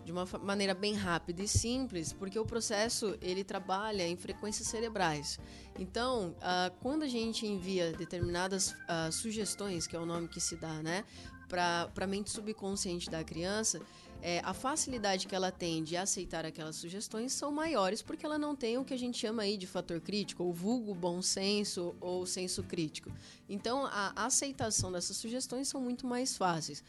[0.04, 5.38] De uma maneira bem rápida e simples, porque o processo ele trabalha em frequências cerebrais.
[5.78, 10.56] Então, uh, quando a gente envia determinadas uh, sugestões, que é o nome que se
[10.56, 11.04] dá, né,
[11.48, 13.80] para a mente subconsciente da criança,
[14.22, 18.54] é, a facilidade que ela tem de aceitar aquelas sugestões são maiores porque ela não
[18.54, 22.26] tem o que a gente chama aí de fator crítico, ou vulgo bom senso ou
[22.26, 23.11] senso crítico.
[23.48, 26.83] Então, a aceitação dessas sugestões são muito mais fáceis.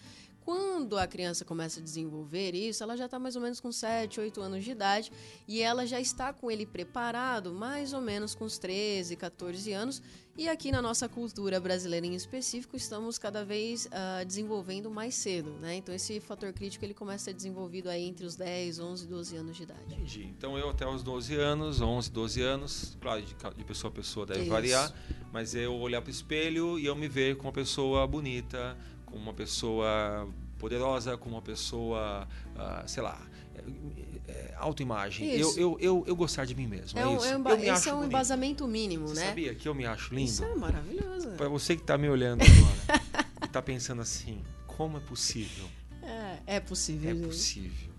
[0.44, 4.20] Quando a criança começa a desenvolver isso, ela já está mais ou menos com 7,
[4.20, 5.12] 8 anos de idade
[5.48, 10.02] e ela já está com ele preparado mais ou menos com os 13, 14 anos.
[10.38, 15.52] E aqui na nossa cultura brasileira em específico, estamos cada vez uh, desenvolvendo mais cedo,
[15.60, 15.76] né?
[15.76, 19.36] Então esse fator crítico ele começa a ser desenvolvido aí entre os 10, 11, 12
[19.36, 19.94] anos de idade.
[19.94, 20.24] Entendi.
[20.38, 24.26] Então eu até os 12 anos, 11, 12 anos, claro, de, de pessoa a pessoa
[24.26, 24.50] deve isso.
[24.50, 24.94] variar,
[25.34, 29.22] mas eu olhar para o espelho e eu me ver como uma pessoa bonita, como
[29.22, 33.22] uma pessoa poderosa, como uma pessoa, uh, sei lá,
[34.62, 35.29] autoimagem.
[35.31, 36.97] Eu, eu, eu, eu gostar de mim mesmo.
[36.97, 37.25] É, é isso.
[37.25, 38.10] É um, eu me esse é um bonito.
[38.10, 39.27] embasamento mínimo, Você né?
[39.27, 40.29] Sabia que eu me acho lindo?
[40.29, 41.29] Isso é maravilhoso.
[41.31, 43.01] Para você que está me olhando agora
[43.41, 45.65] e está pensando assim, como é possível?
[46.03, 47.10] É, é possível.
[47.10, 47.25] É gente.
[47.25, 47.91] possível.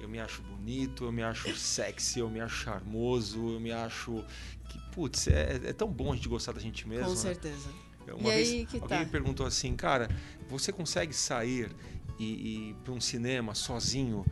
[0.00, 4.24] eu me acho bonito, eu me acho sexy, eu me acho charmoso, eu me acho
[4.68, 7.06] que, putz, é, é tão bom a gente gostar da gente mesmo.
[7.06, 7.16] Com né?
[7.16, 7.68] certeza.
[8.08, 8.98] Uma e vez aí, alguém tá?
[9.00, 10.08] me perguntou assim, cara,
[10.48, 11.70] você consegue sair
[12.18, 12.24] e,
[12.70, 14.24] e para um cinema sozinho?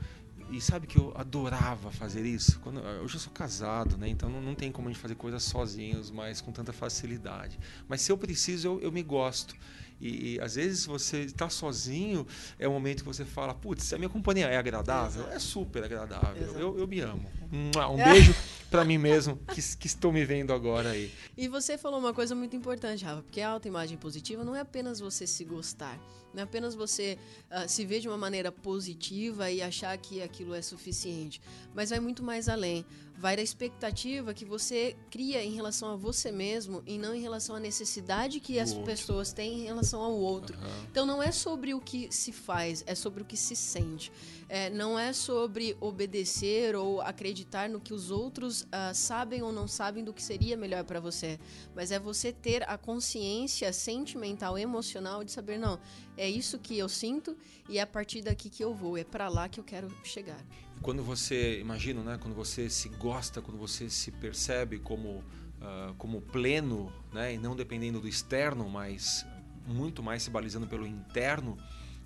[0.51, 2.59] E sabe que eu adorava fazer isso?
[2.61, 4.09] Quando, hoje eu sou casado, né?
[4.09, 7.59] Então não, não tem como a gente fazer coisas sozinhos, mas com tanta facilidade.
[7.87, 9.55] Mas se eu preciso, eu, eu me gosto.
[10.01, 12.27] E, e, às vezes você está sozinho,
[12.59, 15.37] é o momento que você fala, putz, a minha companhia é agradável, Exato.
[15.37, 17.29] é super agradável, eu, eu me amo.
[17.51, 17.71] Um
[18.05, 18.35] beijo
[18.71, 21.13] para mim mesmo, que, que, estou me vendo agora aí.
[21.37, 25.01] E você falou uma coisa muito importante, Rafa, porque a autoimagem positiva não é apenas
[25.01, 25.99] você se gostar,
[26.33, 27.19] não é apenas você
[27.51, 31.41] uh, se ver de uma maneira positiva e achar que aquilo é suficiente,
[31.75, 32.85] mas vai muito mais além.
[33.17, 37.57] Vai da expectativa que você cria em relação a você mesmo e não em relação
[37.57, 40.57] à necessidade que as pessoas têm em relação ao outro.
[40.57, 40.85] Uhum.
[40.89, 44.13] Então não é sobre o que se faz, é sobre o que se sente.
[44.49, 49.67] É, não é sobre obedecer ou acreditar no que os outros uh, sabem ou não
[49.67, 51.39] sabem do que seria melhor para você,
[51.75, 55.79] mas é você ter a consciência sentimental, emocional de saber não,
[56.19, 57.37] é isso que eu sinto
[57.69, 60.45] e é a partir daqui que eu vou, é para lá que eu quero chegar.
[60.83, 65.19] Quando você, imagina, né, quando você se gosta, quando você se percebe como,
[65.61, 69.25] uh, como pleno, né, e não dependendo do externo, mas
[69.67, 71.57] muito mais se balizando pelo interno,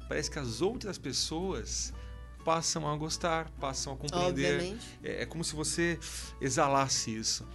[0.09, 1.93] parece que as outras pessoas
[2.45, 4.77] passam a gostar, passam a compreender.
[5.03, 5.99] É, é, como se você
[6.41, 7.47] exalasse isso.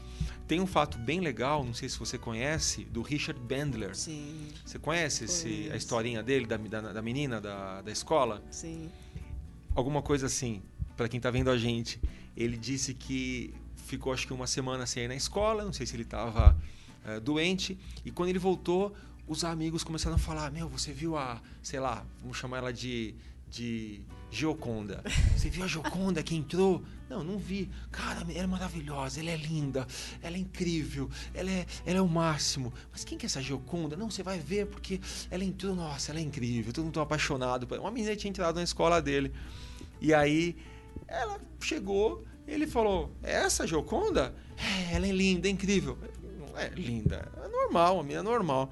[0.48, 3.94] Tem um fato bem legal, não sei se você conhece, do Richard Bandler.
[3.94, 4.48] Sim.
[4.66, 8.42] Você conhece esse, a historinha dele, da, da, da menina da, da escola?
[8.50, 8.90] Sim.
[9.76, 10.62] Alguma coisa assim,
[10.96, 12.00] para quem está vendo a gente.
[12.36, 15.96] Ele disse que ficou acho que uma semana sem ir na escola, não sei se
[15.96, 16.58] ele estava
[17.06, 18.96] é, doente, e quando ele voltou,
[19.28, 23.14] os amigos começaram a falar: Meu, você viu a, sei lá, vamos chamar ela de,
[23.50, 25.04] de Gioconda.
[25.36, 26.84] Você viu a Gioconda que entrou?
[27.10, 27.70] Não, não vi.
[27.92, 29.88] Cara, ela é maravilhosa, ela é linda,
[30.22, 32.74] ela é incrível, ela é, ela é o máximo.
[32.92, 33.96] Mas quem que é essa Gioconda?
[33.96, 35.00] Não, você vai ver porque
[35.32, 37.68] ela entrou, nossa, ela é incrível, todo mundo tá apaixonado.
[37.80, 39.32] Uma menina tinha entrado na escola dele.
[40.02, 40.56] E aí
[41.08, 44.36] ela chegou, ele falou: é Essa Gioconda?
[44.58, 45.98] É, ela é linda, é incrível.
[46.56, 48.72] É linda, é normal, uma menina normal.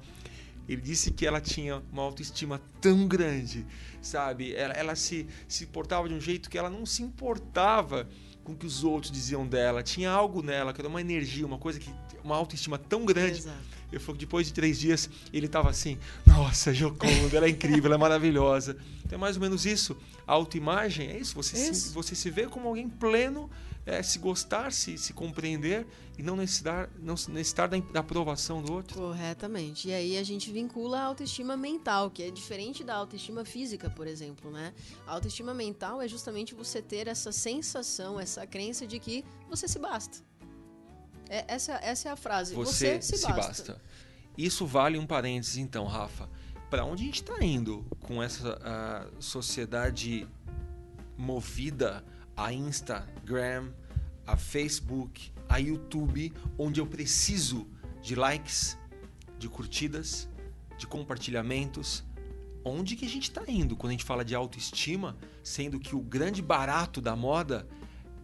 [0.68, 3.64] Ele disse que ela tinha uma autoestima tão grande,
[4.06, 4.54] sabe?
[4.54, 8.08] Ela, ela se, se portava de um jeito que ela não se importava
[8.42, 9.82] com o que os outros diziam dela.
[9.82, 11.92] Tinha algo nela, que era uma energia, uma coisa que.
[12.22, 13.38] uma autoestima tão grande.
[13.38, 13.75] Exato.
[13.96, 17.86] Eu falei que depois de três dias ele estava assim: Nossa, Joconda, ela é incrível,
[17.86, 18.76] ela é maravilhosa.
[19.04, 19.96] Então é mais ou menos isso.
[20.26, 21.34] A autoimagem é isso.
[21.34, 21.88] Você, Isso.
[21.88, 23.48] Se, você se vê como alguém pleno,
[23.86, 25.86] é, se gostar, se, se compreender
[26.18, 28.98] e não necessitar, não necessitar da, da aprovação do outro.
[28.98, 29.88] Corretamente.
[29.88, 34.08] E aí a gente vincula a autoestima mental, que é diferente da autoestima física, por
[34.08, 34.74] exemplo, né?
[35.06, 39.78] A autoestima mental é justamente você ter essa sensação, essa crença de que você se
[39.78, 40.18] basta.
[41.28, 42.54] É- essa, essa é a frase.
[42.54, 43.80] Você, Você, se, basta.
[44.36, 46.28] Isso vale um parênteses, então, Rafa.
[46.70, 50.26] Para onde a gente está indo com essa sociedade
[51.16, 52.04] movida
[52.36, 53.70] a Instagram,
[54.26, 57.66] a Facebook, a YouTube, onde eu preciso
[58.02, 58.76] de likes,
[59.38, 60.28] de curtidas,
[60.76, 62.04] de compartilhamentos?
[62.64, 66.00] Onde que a gente está indo quando a gente fala de autoestima, sendo que o
[66.00, 67.66] grande barato da moda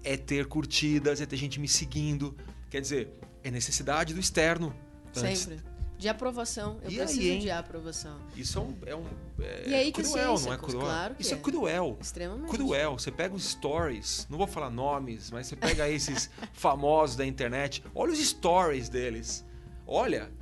[0.02, 2.36] é ter curtidas, é ter gente me seguindo.
[2.72, 3.12] Quer dizer,
[3.44, 4.74] é necessidade do externo.
[5.14, 5.40] antes.
[5.40, 5.60] Sempre.
[5.98, 6.78] De aprovação.
[6.82, 8.18] Eu E preciso aí, de aprovação.
[8.34, 9.04] Isso é um, é um
[9.40, 10.80] é E aí que cruel, não é cruel?
[10.80, 11.36] claro Isso é.
[11.36, 11.40] é.
[11.40, 11.98] cruel.
[12.00, 12.48] Extremamente.
[12.48, 12.98] Cruel.
[12.98, 17.84] Você pega os stories, não vou falar nomes, mas você pega esses famosos da internet,
[17.94, 19.44] olha os stories deles.
[19.86, 20.32] Olha,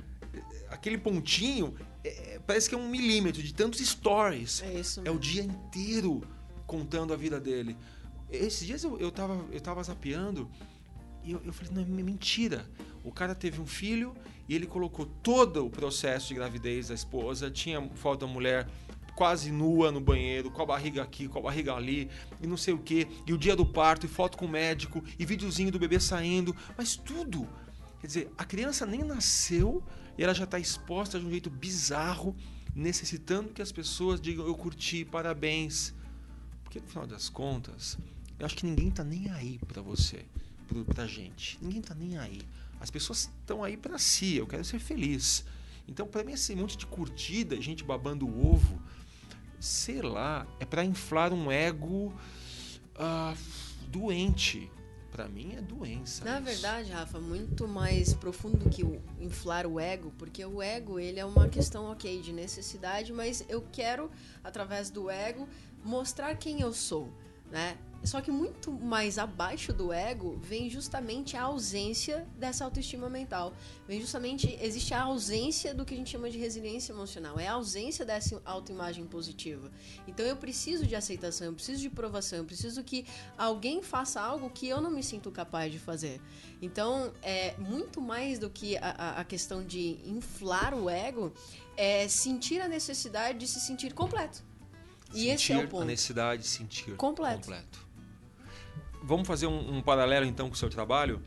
[0.69, 4.63] aquele pontinho, é, parece que é um milímetro de tantos stories.
[4.63, 5.17] É isso É mesmo.
[5.17, 6.21] o dia inteiro
[6.65, 7.75] contando a vida dele.
[8.29, 10.49] Esses dias eu, eu, tava, eu tava zapeando
[11.23, 12.65] e eu, eu falei, não, é mentira.
[13.03, 14.15] O cara teve um filho
[14.47, 18.67] e ele colocou todo o processo de gravidez da esposa, tinha foto da mulher
[19.15, 22.09] quase nua no banheiro, com a barriga aqui, com a barriga ali,
[22.41, 25.03] e não sei o que, e o dia do parto, e foto com o médico,
[25.19, 27.47] e videozinho do bebê saindo, mas tudo.
[27.99, 29.83] Quer dizer, a criança nem nasceu
[30.17, 32.35] e ela já está exposta de um jeito bizarro,
[32.73, 35.93] necessitando que as pessoas digam eu curti, parabéns.
[36.63, 37.97] Porque no final das contas,
[38.39, 40.25] eu acho que ninguém tá nem aí pra você,
[40.73, 41.57] pro- pra gente.
[41.61, 42.41] Ninguém tá nem aí.
[42.79, 45.43] As pessoas estão aí pra si, eu quero ser feliz.
[45.87, 48.81] Então, pra mim, esse monte de curtida, gente babando o ovo,
[49.59, 52.13] sei lá, é pra inflar um ego
[52.95, 53.35] ah,
[53.87, 54.71] doente.
[55.11, 56.23] Pra mim é doença.
[56.23, 60.97] Na verdade, Rafa, muito mais profundo do que o inflar o ego, porque o ego
[60.97, 64.09] ele é uma questão ok de necessidade, mas eu quero
[64.41, 65.49] através do ego
[65.83, 67.11] mostrar quem eu sou,
[67.51, 67.77] né?
[68.03, 73.53] Só que muito mais abaixo do ego vem justamente a ausência dessa autoestima mental.
[73.87, 77.53] Vem justamente existe a ausência do que a gente chama de resiliência emocional, é a
[77.53, 79.71] ausência dessa autoimagem positiva.
[80.07, 83.05] Então eu preciso de aceitação, eu preciso de provação, eu preciso que
[83.37, 86.19] alguém faça algo que eu não me sinto capaz de fazer.
[86.61, 91.31] Então, é muito mais do que a, a- questão de inflar o ego,
[91.77, 94.43] é sentir a necessidade de se sentir completo.
[95.13, 95.85] E esse é o Sentir a ponto.
[95.85, 97.49] necessidade de sentir Completo.
[99.03, 101.21] Vamos fazer um, um paralelo então com o seu trabalho.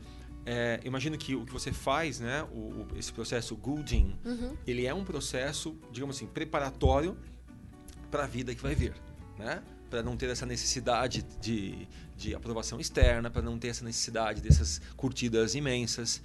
[0.45, 4.55] É, imagino que o que você faz, né, o, o- esse processo Gooding, Uhum.
[4.67, 7.17] ele é um processo, digamos assim, preparatório
[8.11, 8.93] para a vida que vai vir,
[9.37, 9.63] né?
[9.89, 14.79] Para não ter essa necessidade de, de aprovação externa, para não ter essa necessidade dessas
[14.95, 16.21] curtidas imensas.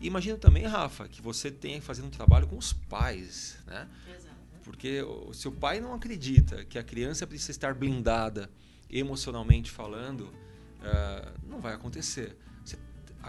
[0.00, 3.86] E imagino também, Rafa, que você tenha fazendo um trabalho com os pais, né?
[4.08, 4.34] Exato.
[4.64, 8.50] Porque o seu pai não acredita que a criança precisa estar blindada
[8.90, 10.32] emocionalmente falando,
[10.82, 12.36] ah, não vai acontecer.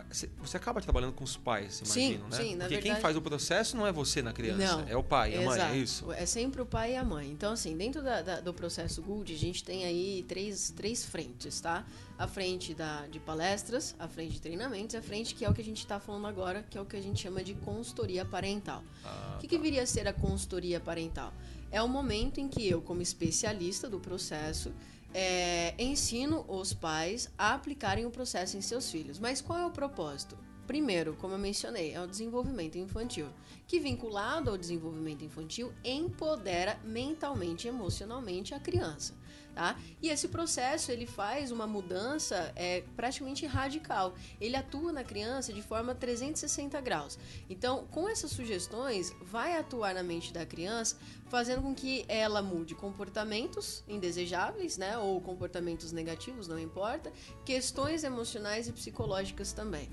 [0.10, 2.38] Você, você- acaba trabalhando com os pais, Sim, imagino, né?
[2.38, 4.96] sim, na Porque quem verdade- faz o processo não é você na criança, Não, é
[4.96, 6.10] o pai, a mãe, é isso?
[6.14, 7.30] É sempre o pai e a mãe.
[7.30, 11.60] Então, assim, dentro da- da- do processo Gould, a gente tem aí três, três frentes,
[11.60, 11.86] tá?
[12.18, 15.54] A frente da, de palestras, a frente de treinamentos e a frente que é o
[15.54, 18.24] que a gente está falando agora, que é o que a gente chama de consultoria
[18.24, 18.82] parental.
[19.04, 21.34] Ah, O que, que viria a ser a consultoria parental?
[21.70, 24.72] É o momento em que eu, como especialista do processo,
[25.14, 29.20] é, ensino os pais a aplicarem o processo em seus filhos.
[29.20, 30.38] Mas qual é o propósito?
[30.68, 33.28] Primeiro, como eu mencionei, é o desenvolvimento infantil,
[33.68, 39.14] que vinculado ao desenvolvimento infantil empodera mentalmente e emocionalmente a criança.
[39.62, 39.80] Tá?
[40.02, 44.16] E esse processo ele faz uma mudança é, praticamente radical.
[44.40, 47.20] Ele atua na criança de forma 360 graus.
[47.48, 50.98] Então, com essas sugestões, vai atuar na mente da criança,
[51.30, 57.14] fazendo com que ela mude comportamentos indesejáveis, né, ou comportamentos negativos, não importa,
[57.46, 59.92] questões emocionais e psicológicas também.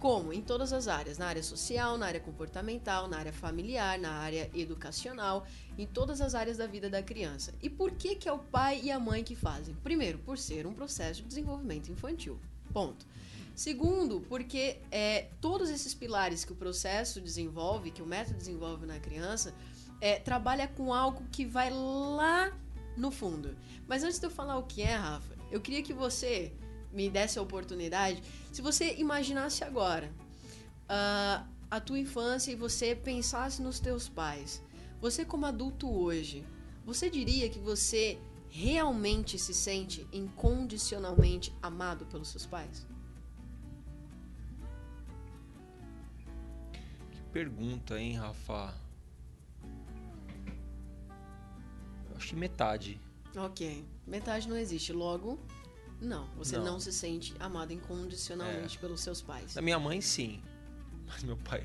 [0.00, 0.32] Como?
[0.32, 4.50] Em todas as áreas, na área social, na área comportamental, na área familiar, na área
[4.54, 7.52] educacional, em todas as áreas da vida da criança.
[7.62, 9.74] E por que que é o pai e a mãe que fazem?
[9.84, 12.40] Primeiro, por ser um processo de desenvolvimento infantil.
[12.72, 13.04] Ponto.
[13.54, 18.98] Segundo, porque é, todos esses pilares que o processo desenvolve, que o método desenvolve na
[18.98, 19.54] criança,
[20.00, 22.50] é, trabalha com algo que vai lá
[22.96, 23.54] no fundo.
[23.86, 26.54] Mas antes de eu falar o que é, Rafa, eu queria que você
[26.92, 28.22] me desse a oportunidade,
[28.52, 30.12] se você imaginasse agora
[30.84, 34.62] uh, a tua infância e você pensasse nos teus pais,
[35.00, 36.44] você como adulto hoje,
[36.84, 38.18] você diria que você
[38.50, 42.86] realmente se sente incondicionalmente amado pelos seus pais?
[47.12, 48.74] Que pergunta, hein, Rafa?
[52.10, 53.00] Eu acho que metade.
[53.36, 54.92] Ok, metade não existe.
[54.92, 55.38] Logo,
[56.00, 58.80] não, você não, não se sente amado incondicionalmente é.
[58.80, 59.54] pelos seus pais.
[59.54, 60.40] Da minha mãe, sim.
[61.06, 61.62] Mas meu pai,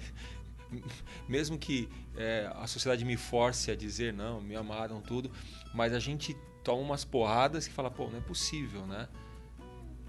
[1.30, 5.32] mesmo que é, a sociedade me force a dizer não, me amaram tudo,
[5.74, 9.08] mas a gente toma umas porradas que fala, pô, não é possível, né?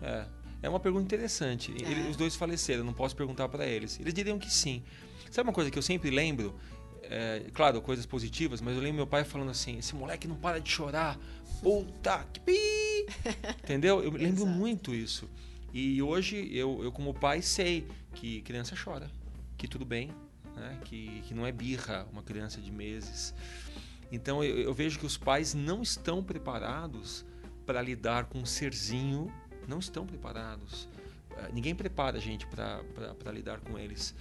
[0.02, 0.26] É,
[0.62, 1.72] é uma pergunta interessante.
[1.72, 1.88] É.
[1.88, 4.00] Ele, os dois faleceram, não posso perguntar para eles.
[4.00, 4.82] Eles diriam que sim.
[5.30, 6.58] Sabe uma coisa que eu sempre lembro?
[7.02, 10.60] É, claro, coisas positivas, mas eu lembro meu pai falando assim: esse moleque não para
[10.60, 11.18] de chorar,
[11.62, 12.95] puta que pi!
[13.62, 14.02] Entendeu?
[14.02, 15.28] Eu lembro muito isso.
[15.72, 19.10] E hoje eu, eu, como pai, sei que criança chora,
[19.58, 20.10] que tudo bem,
[20.54, 20.78] né?
[20.84, 23.34] que, que não é birra uma criança de meses.
[24.10, 27.24] Então eu, eu vejo que os pais não estão preparados
[27.66, 29.30] para lidar com um serzinho,
[29.66, 30.88] não estão preparados.
[31.36, 34.14] Eh, ninguém prepara a gente para lidar com eles.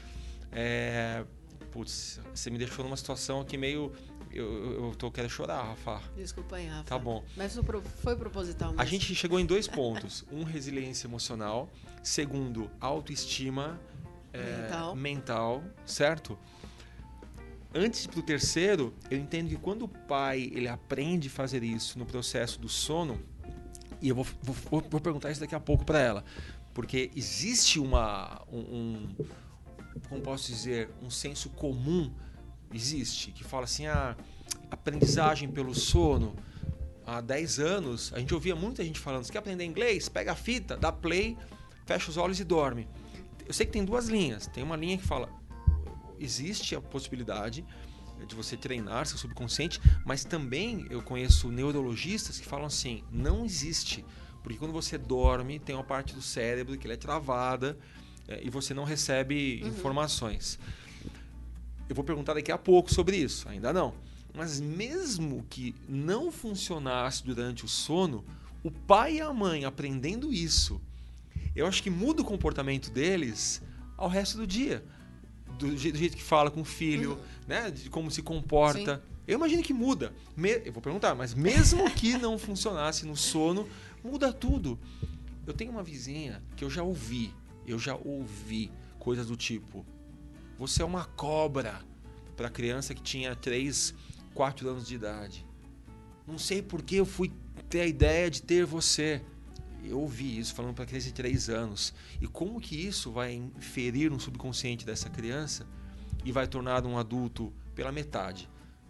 [0.52, 1.24] É,
[1.72, 3.92] putz, você me deixou numa situação aqui meio.
[4.36, 6.02] Eu, eu tô querendo chorar, Rafa.
[6.18, 6.84] Desculpa aí, Rafa.
[6.84, 7.24] Tá bom.
[7.38, 7.58] Mas
[8.02, 8.82] foi proposital mesmo.
[8.82, 10.26] A gente chegou em dois pontos.
[10.30, 11.70] Um, resiliência emocional.
[12.04, 13.80] Segundo, autoestima
[14.34, 14.96] é, mental.
[14.96, 16.38] mental, certo?
[17.74, 22.06] Antes pro terceiro, eu entendo que quando o pai ele aprende a fazer isso no
[22.06, 23.22] processo do sono,
[24.02, 26.26] e eu vou, vou, vou perguntar isso daqui a pouco para ela,
[26.74, 29.16] porque existe uma, um, um
[30.10, 32.12] como posso dizer, um senso comum
[32.74, 34.24] existe, que fala assim, a ah,
[34.72, 36.36] aprendizagem pelo sono.
[37.06, 40.10] Há 10 anos, a gente ouvia muita gente falando, você quer aprender inglês?
[40.10, 41.38] Pega a fita, dá play,
[41.86, 42.88] fecha os olhos e dorme.
[43.46, 44.48] Eu sei que tem duas linhas.
[44.48, 45.30] Tem uma linha que fala,
[46.20, 47.64] existe a possibilidade
[48.28, 54.04] de você treinar seu subconsciente, mas também eu conheço neurologistas que falam assim, não existe.
[54.42, 57.78] Porque quando você dorme, tem uma parte do cérebro que é travada,
[58.28, 59.70] é, e você não recebe uhum.
[59.70, 60.58] informações.
[61.88, 63.94] Eu vou perguntar daqui a pouco sobre isso, ainda não.
[64.34, 68.24] Mas mesmo que não funcionasse durante o sono,
[68.64, 70.82] o pai e a mãe aprendendo isso,
[71.56, 73.62] eu acho que muda o comportamento deles
[73.96, 74.84] ao resto do dia.
[75.58, 77.18] Do, jeito, que fala com o filho, uhum.
[77.48, 77.72] né?
[77.72, 78.98] De como se comporta.
[78.98, 79.14] Sim.
[79.26, 80.14] Eu imagino que muda.
[80.36, 83.68] Me, eu vou perguntar, mas mesmo que não funcionasse no sono,
[84.04, 84.78] muda tudo.
[85.48, 87.34] Eu tenho uma vizinha que eu já ouvi
[87.68, 89.86] eu já ouvi coisas do tipo:
[90.58, 91.82] você é uma cobra
[92.36, 93.94] para criança que tinha 3,
[94.34, 95.46] 4 anos de idade.
[96.28, 97.32] Não sei por que eu fui
[97.70, 99.22] ter a ideia de ter você.
[99.84, 101.94] Eu ouvi isso falando para criança de 3 anos.
[102.20, 105.68] E como que isso vai inferir no subconsciente dessa criança
[106.24, 108.50] e vai tornar um adulto pela metade?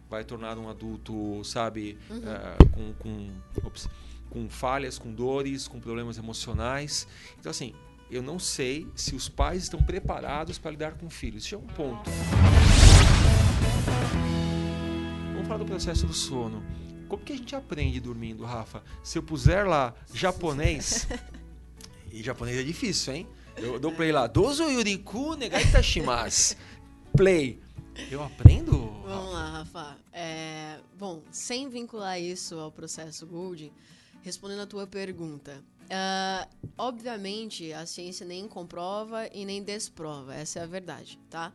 [0.09, 2.17] Vai tornar um adulto, sabe, uhum.
[2.19, 3.89] uh, com, com, ops,
[4.29, 7.07] com falhas, com dores, com problemas emocionais.
[7.37, 7.73] Então, assim,
[8.09, 11.45] eu não sei se os pais estão preparados para lidar com filhos.
[11.45, 12.09] Isso é um ponto.
[15.33, 16.63] Vamos falar do processo do sono.
[17.07, 18.83] Como que a gente aprende dormindo, Rafa?
[19.03, 21.07] Se eu puser lá japonês,
[22.11, 23.27] e japonês é difícil, hein?
[23.57, 26.55] Eu dou play lá, dozo yuriku negai tashimasu.
[27.15, 27.59] Play.
[28.11, 28.91] Eu aprendo?
[29.05, 29.97] Vamos lá, Rafa.
[30.11, 33.71] É, bom, sem vincular isso ao processo Gould,
[34.25, 36.49] respondendo a tua pergunta, Uh,
[36.79, 41.53] obviamente, a ciência nem comprova e nem desprova, essa é a verdade, tá?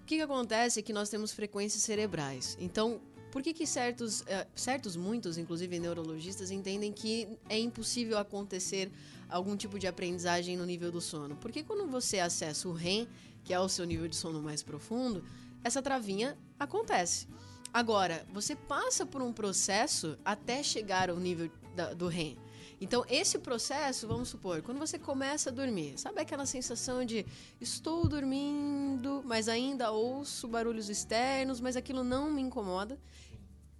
[0.00, 2.56] O que, que acontece é que nós temos frequências cerebrais.
[2.60, 3.00] Então,
[3.32, 8.88] por que, que certos, uh, certos, muitos, inclusive neurologistas, entendem que é impossível acontecer
[9.28, 11.34] algum tipo de aprendizagem no nível do sono?
[11.36, 13.08] Porque quando você acessa o REM,
[13.42, 15.24] que é o seu nível de sono mais profundo,
[15.64, 17.26] essa travinha acontece.
[17.72, 22.36] Agora, você passa por um processo até chegar ao nível da, do REM.
[22.80, 27.24] Então, esse processo, vamos supor, quando você começa a dormir, sabe aquela sensação de
[27.60, 32.98] estou dormindo, mas ainda ouço barulhos externos, mas aquilo não me incomoda?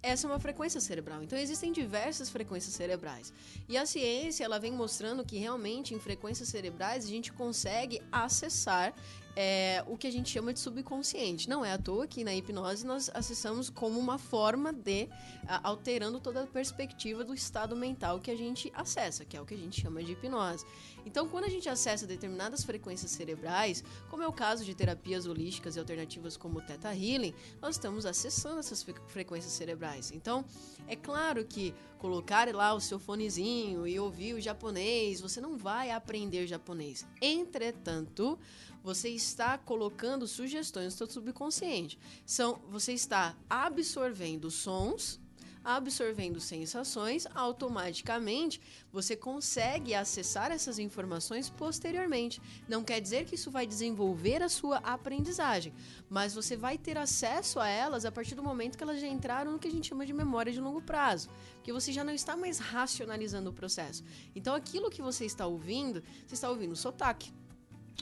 [0.03, 1.23] essa é uma frequência cerebral.
[1.23, 3.33] Então existem diversas frequências cerebrais.
[3.69, 8.93] E a ciência ela vem mostrando que realmente em frequências cerebrais a gente consegue acessar
[9.35, 11.49] é, o que a gente chama de subconsciente.
[11.49, 15.09] Não é à toa que na hipnose nós acessamos como uma forma de
[15.47, 19.45] a, alterando toda a perspectiva do estado mental que a gente acessa, que é o
[19.45, 20.65] que a gente chama de hipnose.
[21.05, 25.75] Então, quando a gente acessa determinadas frequências cerebrais, como é o caso de terapias holísticas
[25.75, 30.11] e alternativas como o Theta Healing, nós estamos acessando essas frequências cerebrais.
[30.11, 30.45] Então,
[30.87, 35.89] é claro que colocar lá o seu fonezinho e ouvir o japonês, você não vai
[35.89, 37.07] aprender japonês.
[37.21, 38.37] Entretanto,
[38.83, 41.97] você está colocando sugestões no seu subconsciente.
[42.25, 45.21] São, você está absorvendo sons,
[45.63, 48.59] absorvendo sensações, automaticamente
[48.91, 52.41] você consegue acessar essas informações posteriormente.
[52.67, 55.73] Não quer dizer que isso vai desenvolver a sua aprendizagem,
[56.09, 59.53] mas você vai ter acesso a elas a partir do momento que elas já entraram
[59.53, 62.35] no que a gente chama de memória de longo prazo, porque você já não está
[62.35, 64.03] mais racionalizando o processo.
[64.35, 67.31] Então aquilo que você está ouvindo, você está ouvindo sotaque,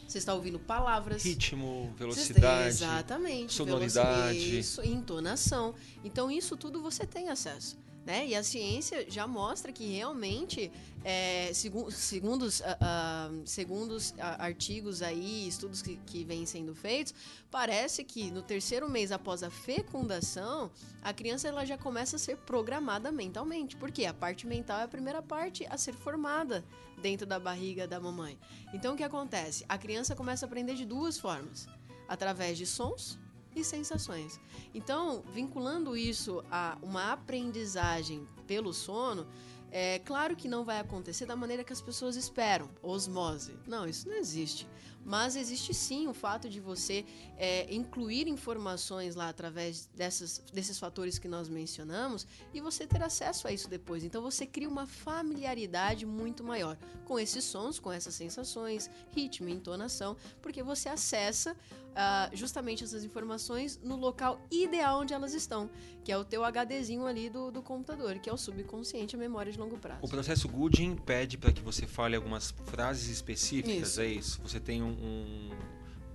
[0.08, 1.24] você está ouvindo palavras.
[1.24, 2.68] Ritmo, velocidade.
[2.68, 3.54] exatamente.
[3.54, 4.60] Sonoridade.
[4.60, 5.74] Isso, entonação.
[6.04, 7.78] Então, isso tudo você tem acesso.
[8.06, 8.28] Né?
[8.28, 10.72] E a ciência já mostra que realmente,
[11.06, 14.02] é, segundo, segundo, uh, uh, segundo uh,
[14.40, 17.14] artigos aí, estudos que, que vêm sendo feitos,
[17.52, 20.72] parece que no terceiro mês após a fecundação,
[21.04, 23.78] a criança ela já começa a ser programada mentalmente.
[23.78, 26.66] Porque a parte mental é a primeira parte a ser formada
[27.04, 28.36] dentro da barriga da mamãe.
[28.74, 29.64] Então o que acontece?
[29.70, 31.68] A criança começa a aprender de duas formas:
[32.08, 33.20] através de sons
[33.56, 34.40] e sensações.
[34.74, 39.28] Então, vinculando isso a uma aprendizagem pelo sono,
[39.72, 43.56] é claro que não vai acontecer da maneira que as pessoas esperam, osmose.
[43.66, 44.68] Não, isso não existe.
[45.04, 47.06] Mas existe sim o fato de você
[47.38, 53.48] é, incluir informações lá através dessas, desses fatores que nós mencionamos e você ter acesso
[53.48, 54.04] a isso depois.
[54.04, 60.16] Então você cria uma familiaridade muito maior com esses sons, com essas sensações, ritmo, entonação,
[60.42, 61.56] porque você acessa
[61.92, 65.70] uh, justamente essas informações no local ideal onde elas estão,
[66.04, 69.52] que é o teu HDzinho ali do, do computador, que é o subconsciente, a memória
[69.52, 70.00] de longo prazo.
[70.02, 74.02] O processo Gooding pede para que você fale algumas frases específicas, isso.
[74.02, 74.42] é isso?
[74.42, 75.50] Você tem um, um,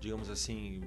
[0.00, 0.82] digamos assim,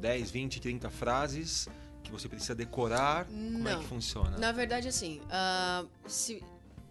[0.00, 1.68] 10, 20, 30 frases
[2.02, 3.26] que você precisa decorar?
[3.26, 3.70] Como Não.
[3.70, 4.36] é que funciona?
[4.38, 6.42] Na verdade, assim, uh, se,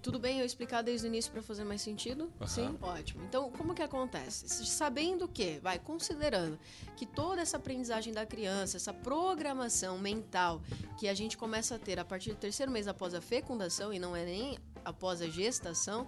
[0.01, 2.31] tudo bem eu explicar desde o início para fazer mais sentido?
[2.39, 2.47] Uhum.
[2.47, 2.77] Sim?
[2.81, 3.23] Ótimo.
[3.23, 4.47] Então, como que acontece?
[4.65, 6.57] Sabendo que, vai, considerando
[6.95, 10.61] que toda essa aprendizagem da criança, essa programação mental
[10.97, 13.99] que a gente começa a ter a partir do terceiro mês após a fecundação, e
[13.99, 16.07] não é nem após a gestação,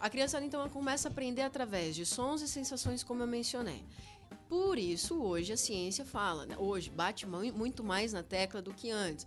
[0.00, 3.84] a criança então começa a aprender através de sons e sensações, como eu mencionei.
[4.48, 6.56] Por isso, hoje a ciência fala, né?
[6.58, 9.26] hoje bate muito mais na tecla do que antes.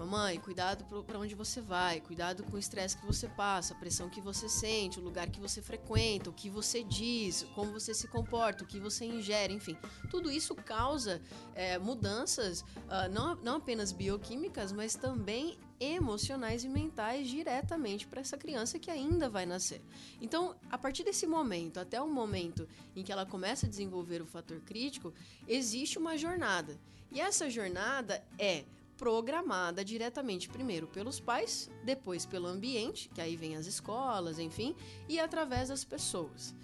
[0.00, 4.08] Mamãe, cuidado para onde você vai, cuidado com o estresse que você passa, a pressão
[4.08, 8.08] que você sente, o lugar que você frequenta, o que você diz, como você se
[8.08, 9.76] comporta, o que você ingere, enfim.
[10.08, 11.20] Tudo isso causa
[11.54, 18.38] é, mudanças uh, não, não apenas bioquímicas, mas também emocionais e mentais diretamente para essa
[18.38, 19.82] criança que ainda vai nascer.
[20.18, 24.26] Então, a partir desse momento até o momento em que ela começa a desenvolver o
[24.26, 25.12] fator crítico,
[25.46, 26.80] existe uma jornada.
[27.12, 28.64] E essa jornada é
[29.00, 34.76] programada diretamente primeiro pelos pais, depois pelo ambiente, que aí vem as escolas, enfim,
[35.08, 36.54] e através das pessoas.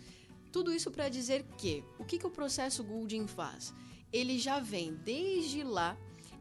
[0.53, 3.73] Tudo isso para dizer que o que, que o processo Goulding faz?
[4.13, 5.97] Ele já vem desde lá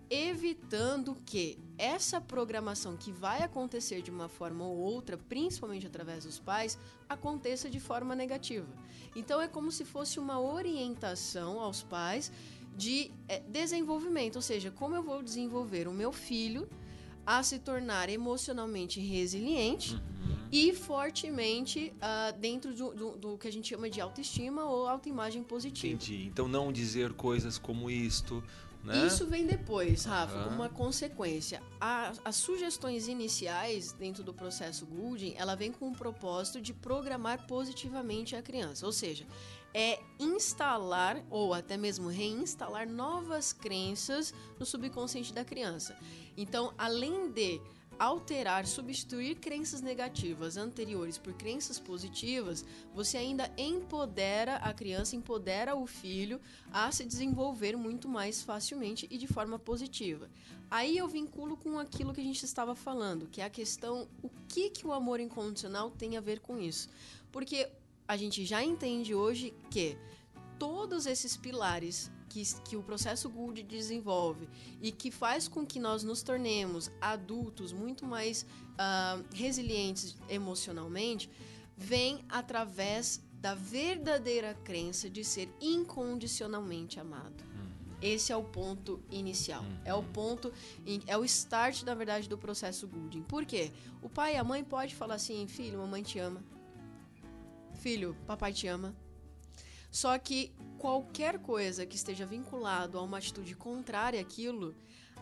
[0.09, 6.39] evitando que essa programação que vai acontecer de uma forma ou outra, principalmente através dos
[6.39, 6.77] pais,
[7.07, 8.67] aconteça de forma negativa.
[9.15, 12.33] Então é como se fosse uma orientação aos pais
[12.75, 16.67] de é, desenvolvimento, ou seja, como eu vou desenvolver o meu filho
[17.25, 20.37] a se tornar emocionalmente resiliente uhum.
[20.51, 25.43] e fortemente uh, dentro do, do, do, que a gente chama de autoestima ou autoimagem
[25.43, 25.93] positiva.
[25.93, 26.27] Entendi.
[26.27, 28.43] Então não dizer coisas como isto.
[28.83, 29.07] Né?
[29.07, 30.43] Isso vem depois, Rafa, uhum.
[30.43, 31.63] como uma consequência.
[31.81, 37.47] A, as sugestões iniciais dentro do processo Goulding, ela vem com o propósito de programar
[37.47, 38.85] positivamente a criança.
[38.85, 39.25] Ou seja,
[39.77, 45.97] é instalar ou até mesmo reinstalar novas crenças no subconsciente da criança.
[46.37, 47.59] Então, além de
[47.99, 52.63] alterar, substituir crenças negativas anteriores por crenças positivas,
[52.93, 56.39] você ainda empodera a criança, empodera o filho
[56.71, 60.29] a se desenvolver muito mais facilmente e de forma positiva.
[60.71, 64.29] Aí eu vinculo com aquilo que a gente estava falando, que é a questão o
[64.47, 66.87] que que o amor incondicional tem a ver com isso?
[67.29, 67.69] Porque
[68.07, 69.97] a gente já entende hoje que
[70.57, 74.49] todos esses pilares que, que o processo Gould desenvolve
[74.81, 81.29] e que faz com que nós nos tornemos adultos muito mais uh, resilientes emocionalmente,
[81.77, 87.43] vem através da verdadeira crença de ser incondicionalmente amado.
[87.53, 87.95] Uhum.
[88.01, 89.61] Esse é o ponto inicial.
[89.63, 89.79] Uhum.
[89.85, 90.51] É o ponto,
[91.07, 93.23] é o start, na verdade, do processo Goulding.
[93.23, 93.71] Por quê?
[94.01, 96.43] O pai e a mãe pode falar assim, filho, mamãe te ama.
[97.85, 98.95] Filho, papai te ama.
[99.91, 104.73] Só que qualquer coisa que esteja vinculado a uma atitude contrária àquilo,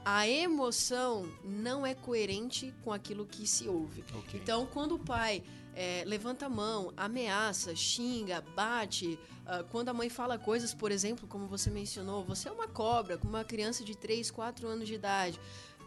[0.05, 4.05] a emoção não é coerente com aquilo que se ouve.
[4.19, 4.39] Okay.
[4.39, 5.43] Então, quando o pai
[5.75, 11.27] é, levanta a mão, ameaça, xinga, bate, uh, quando a mãe fala coisas, por exemplo,
[11.27, 14.93] como você mencionou, você é uma cobra com uma criança de 3, 4 anos de
[14.93, 15.37] idade,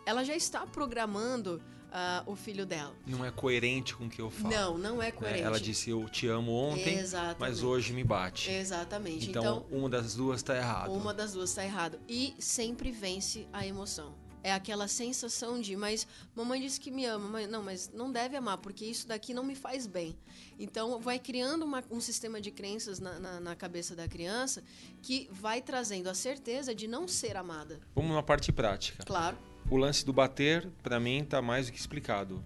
[0.04, 1.58] ela já está programando
[1.96, 2.94] uh, o filho dela.
[3.06, 4.54] Não é coerente com o que eu falo.
[4.54, 5.42] Não, não é coerente.
[5.42, 7.40] Ela disse eu te amo ontem, Exatamente.
[7.40, 8.50] mas hoje me bate.
[8.50, 9.30] Exatamente.
[9.30, 10.92] Então, então uma das duas está errado.
[10.92, 11.98] Uma das duas está errado.
[12.06, 14.14] E sempre vence a emoção.
[14.42, 18.36] É aquela sensação de, mas mamãe disse que me ama, mas não, mas não deve
[18.36, 20.16] amar, porque isso daqui não me faz bem.
[20.56, 24.62] Então, vai criando uma, um sistema de crenças na, na, na, cabeça da criança
[25.02, 27.80] que vai trazendo a certeza de não ser amada.
[27.92, 29.02] Vamos na parte prática.
[29.04, 29.36] Claro
[29.70, 32.42] o lance do bater, para mim, tá mais do que explicado.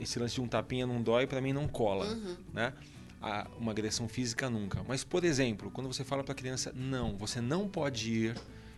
[0.00, 2.36] Esse lance de um tapinha não dói, para mim não cola, uhum.
[2.52, 2.72] né?
[3.20, 4.84] A, uma agressão física nunca.
[4.86, 8.36] Mas, por exemplo, quando você fala para a criança, não, você não pode ir,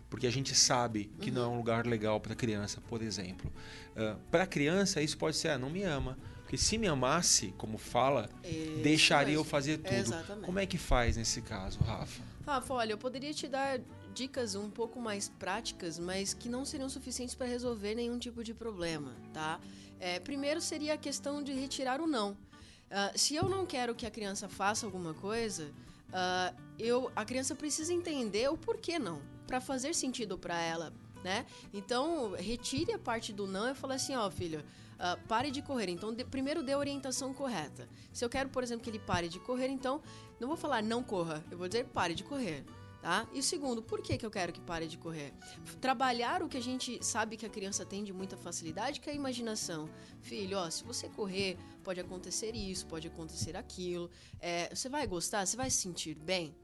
[0.09, 1.37] porque a gente sabe que uhum.
[1.37, 1.57] não é um uhum.
[1.57, 3.51] lugar legal para criança, por exemplo.
[3.97, 6.17] Uh, para a criança, isso pode ser, ah, não me ama.
[6.43, 9.41] Porque se me amasse, como fala, isso deixaria mesmo.
[9.41, 9.95] eu fazer tudo.
[9.95, 10.47] Exatamente.
[10.47, 12.23] Como é que faz nesse caso, Rafa?
[12.47, 13.79] Rafa, olha, eu poderia te dar
[14.19, 18.53] dicas um pouco mais práticas, mas que não seriam suficientes para resolver nenhum tipo de
[18.53, 19.61] problema, tá?
[20.01, 22.33] É, primeiro seria a questão de retirar o não.
[22.33, 25.71] Uh, se eu não quero que a criança faça alguma coisa,
[26.09, 30.93] uh, eu, a criança precisa entender o porquê não, para fazer sentido para ela,
[31.23, 31.47] né?
[31.73, 34.65] Então, retire a parte do não e fale assim, ó, oh, filho,
[34.99, 35.89] Uh, pare de correr.
[35.91, 37.89] Então, de, primeiro dê a orientação correta.
[38.13, 40.03] Se eu quero, por exemplo, que ele pare de correr, então
[40.41, 42.65] não vou falar não corra, eu vou dizer pare de correr.
[43.09, 43.27] Tá?
[43.33, 45.33] E segundo, por que, que eu quero que pare de correr?
[45.81, 49.15] Trabalhar o que a gente sabe que a criança tem de muita facilidade, que é
[49.15, 49.89] a imaginação.
[50.21, 54.11] Filho, ó, se você correr, pode acontecer isso, pode acontecer aquilo.
[54.39, 55.47] É, você vai gostar?
[55.47, 56.55] Você vai se sentir bem?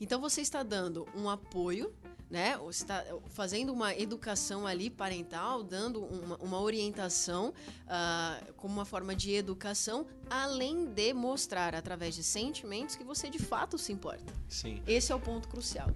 [0.00, 1.92] Então você está dando um apoio
[2.30, 2.56] né?
[2.58, 9.14] Você está fazendo uma educação ali parental, dando uma, uma orientação uh, como uma forma
[9.14, 14.32] de educação, além de mostrar através de sentimentos que você de fato se importa.
[14.48, 14.82] Sim.
[14.86, 15.90] Esse é o ponto crucial.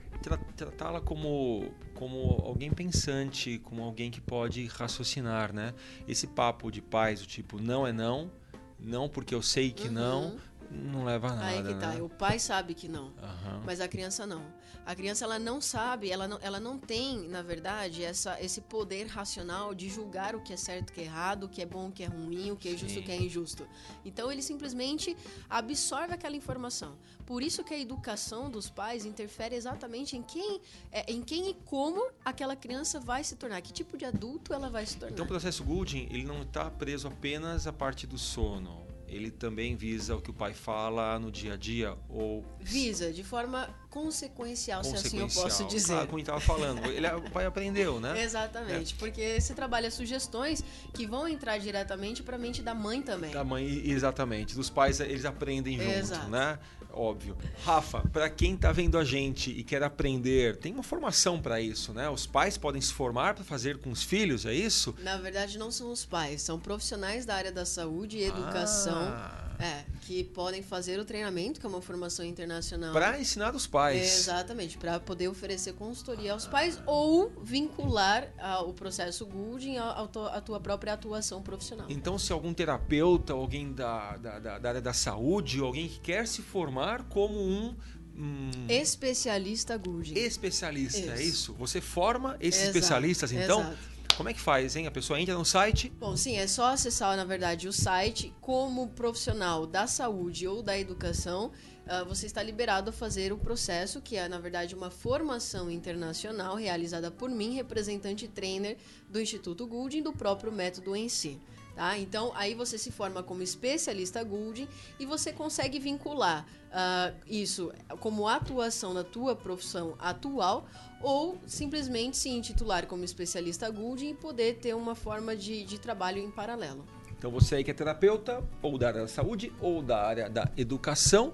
[0.56, 5.74] Tratá-la como, como alguém pensante, como alguém que pode raciocinar, né?
[6.08, 8.30] Esse papo de pais, o tipo, não é não,
[8.78, 9.94] não porque eu sei que uhum.
[9.94, 10.36] não,
[10.72, 11.46] não leva a nada.
[11.46, 11.88] Aí que tá.
[11.88, 12.02] Né?
[12.02, 13.62] O pai sabe que não, uhum.
[13.64, 14.42] mas a criança não.
[14.84, 19.06] A criança ela não sabe, ela não, ela não tem, na verdade, essa, esse poder
[19.06, 21.88] racional de julgar o que é certo, o que é errado, o que é bom,
[21.88, 23.66] o que é ruim, o que é justo, o que é injusto.
[24.04, 25.16] Então ele simplesmente
[25.48, 26.96] absorve aquela informação.
[27.24, 30.60] Por isso que a educação dos pais interfere exatamente em quem,
[30.90, 34.68] é, em quem e como aquela criança vai se tornar, que tipo de adulto ela
[34.68, 35.12] vai se tornar.
[35.12, 38.81] Então o processo Goulding ele não está preso apenas à parte do sono
[39.12, 43.22] ele também visa o que o pai fala no dia a dia ou visa de
[43.22, 45.02] forma consequencial, consequencial.
[45.02, 45.94] se assim eu posso dizer.
[45.94, 48.20] Ah, como estava falando, ele, o pai aprendeu, né?
[48.24, 48.98] Exatamente, é.
[48.98, 50.64] porque você trabalha sugestões
[50.94, 53.32] que vão entrar diretamente para a mente da mãe também.
[53.32, 54.54] Da mãe, exatamente.
[54.54, 56.28] Dos pais eles aprendem junto, Exato.
[56.30, 56.58] né?
[56.90, 57.36] Óbvio.
[57.64, 61.92] Rafa, para quem está vendo a gente e quer aprender, tem uma formação para isso,
[61.92, 62.08] né?
[62.08, 64.94] Os pais podem se formar para fazer com os filhos, é isso?
[65.00, 68.96] Na verdade, não são os pais, são profissionais da área da saúde e educação.
[68.96, 69.41] Ah.
[69.62, 72.92] É, que podem fazer o treinamento, que é uma formação internacional.
[72.92, 74.20] Para ensinar os pais.
[74.20, 80.60] Exatamente, para poder oferecer consultoria aos pais ou vincular a, o processo Goulding à, tua
[80.60, 81.86] própria atuação profissional.
[81.88, 86.26] Então, se algum terapeuta, alguém da, da, da, da área da saúde, alguém que quer
[86.26, 87.74] se formar como um
[88.14, 88.50] Hum.
[88.68, 90.18] Especialista Goulding.
[90.18, 91.10] Especialista, é isso.
[91.10, 91.54] é isso?
[91.54, 93.60] Você forma esses exato, especialistas, então?
[93.60, 93.91] Exato.
[94.16, 94.86] Como é que faz, hein?
[94.86, 95.90] A pessoa entra no site?
[95.98, 98.32] Bom, sim, é só acessar, na verdade, o site.
[98.40, 101.50] Como profissional da saúde ou da educação,
[101.86, 106.56] uh, você está liberado a fazer o processo, que é, na verdade, uma formação internacional
[106.56, 108.76] realizada por mim, representante trainer
[109.08, 111.40] do Instituto Goulding, do próprio método em si.
[111.74, 111.96] Tá?
[111.96, 114.68] Então, aí você se forma como especialista Goulding
[115.00, 120.66] e você consegue vincular uh, isso como atuação na tua profissão atual
[121.00, 126.22] ou simplesmente se intitular como especialista Goulding e poder ter uma forma de, de trabalho
[126.22, 126.84] em paralelo.
[127.16, 130.50] Então, você aí que é terapeuta, ou da área da saúde, ou da área da
[130.56, 131.32] educação,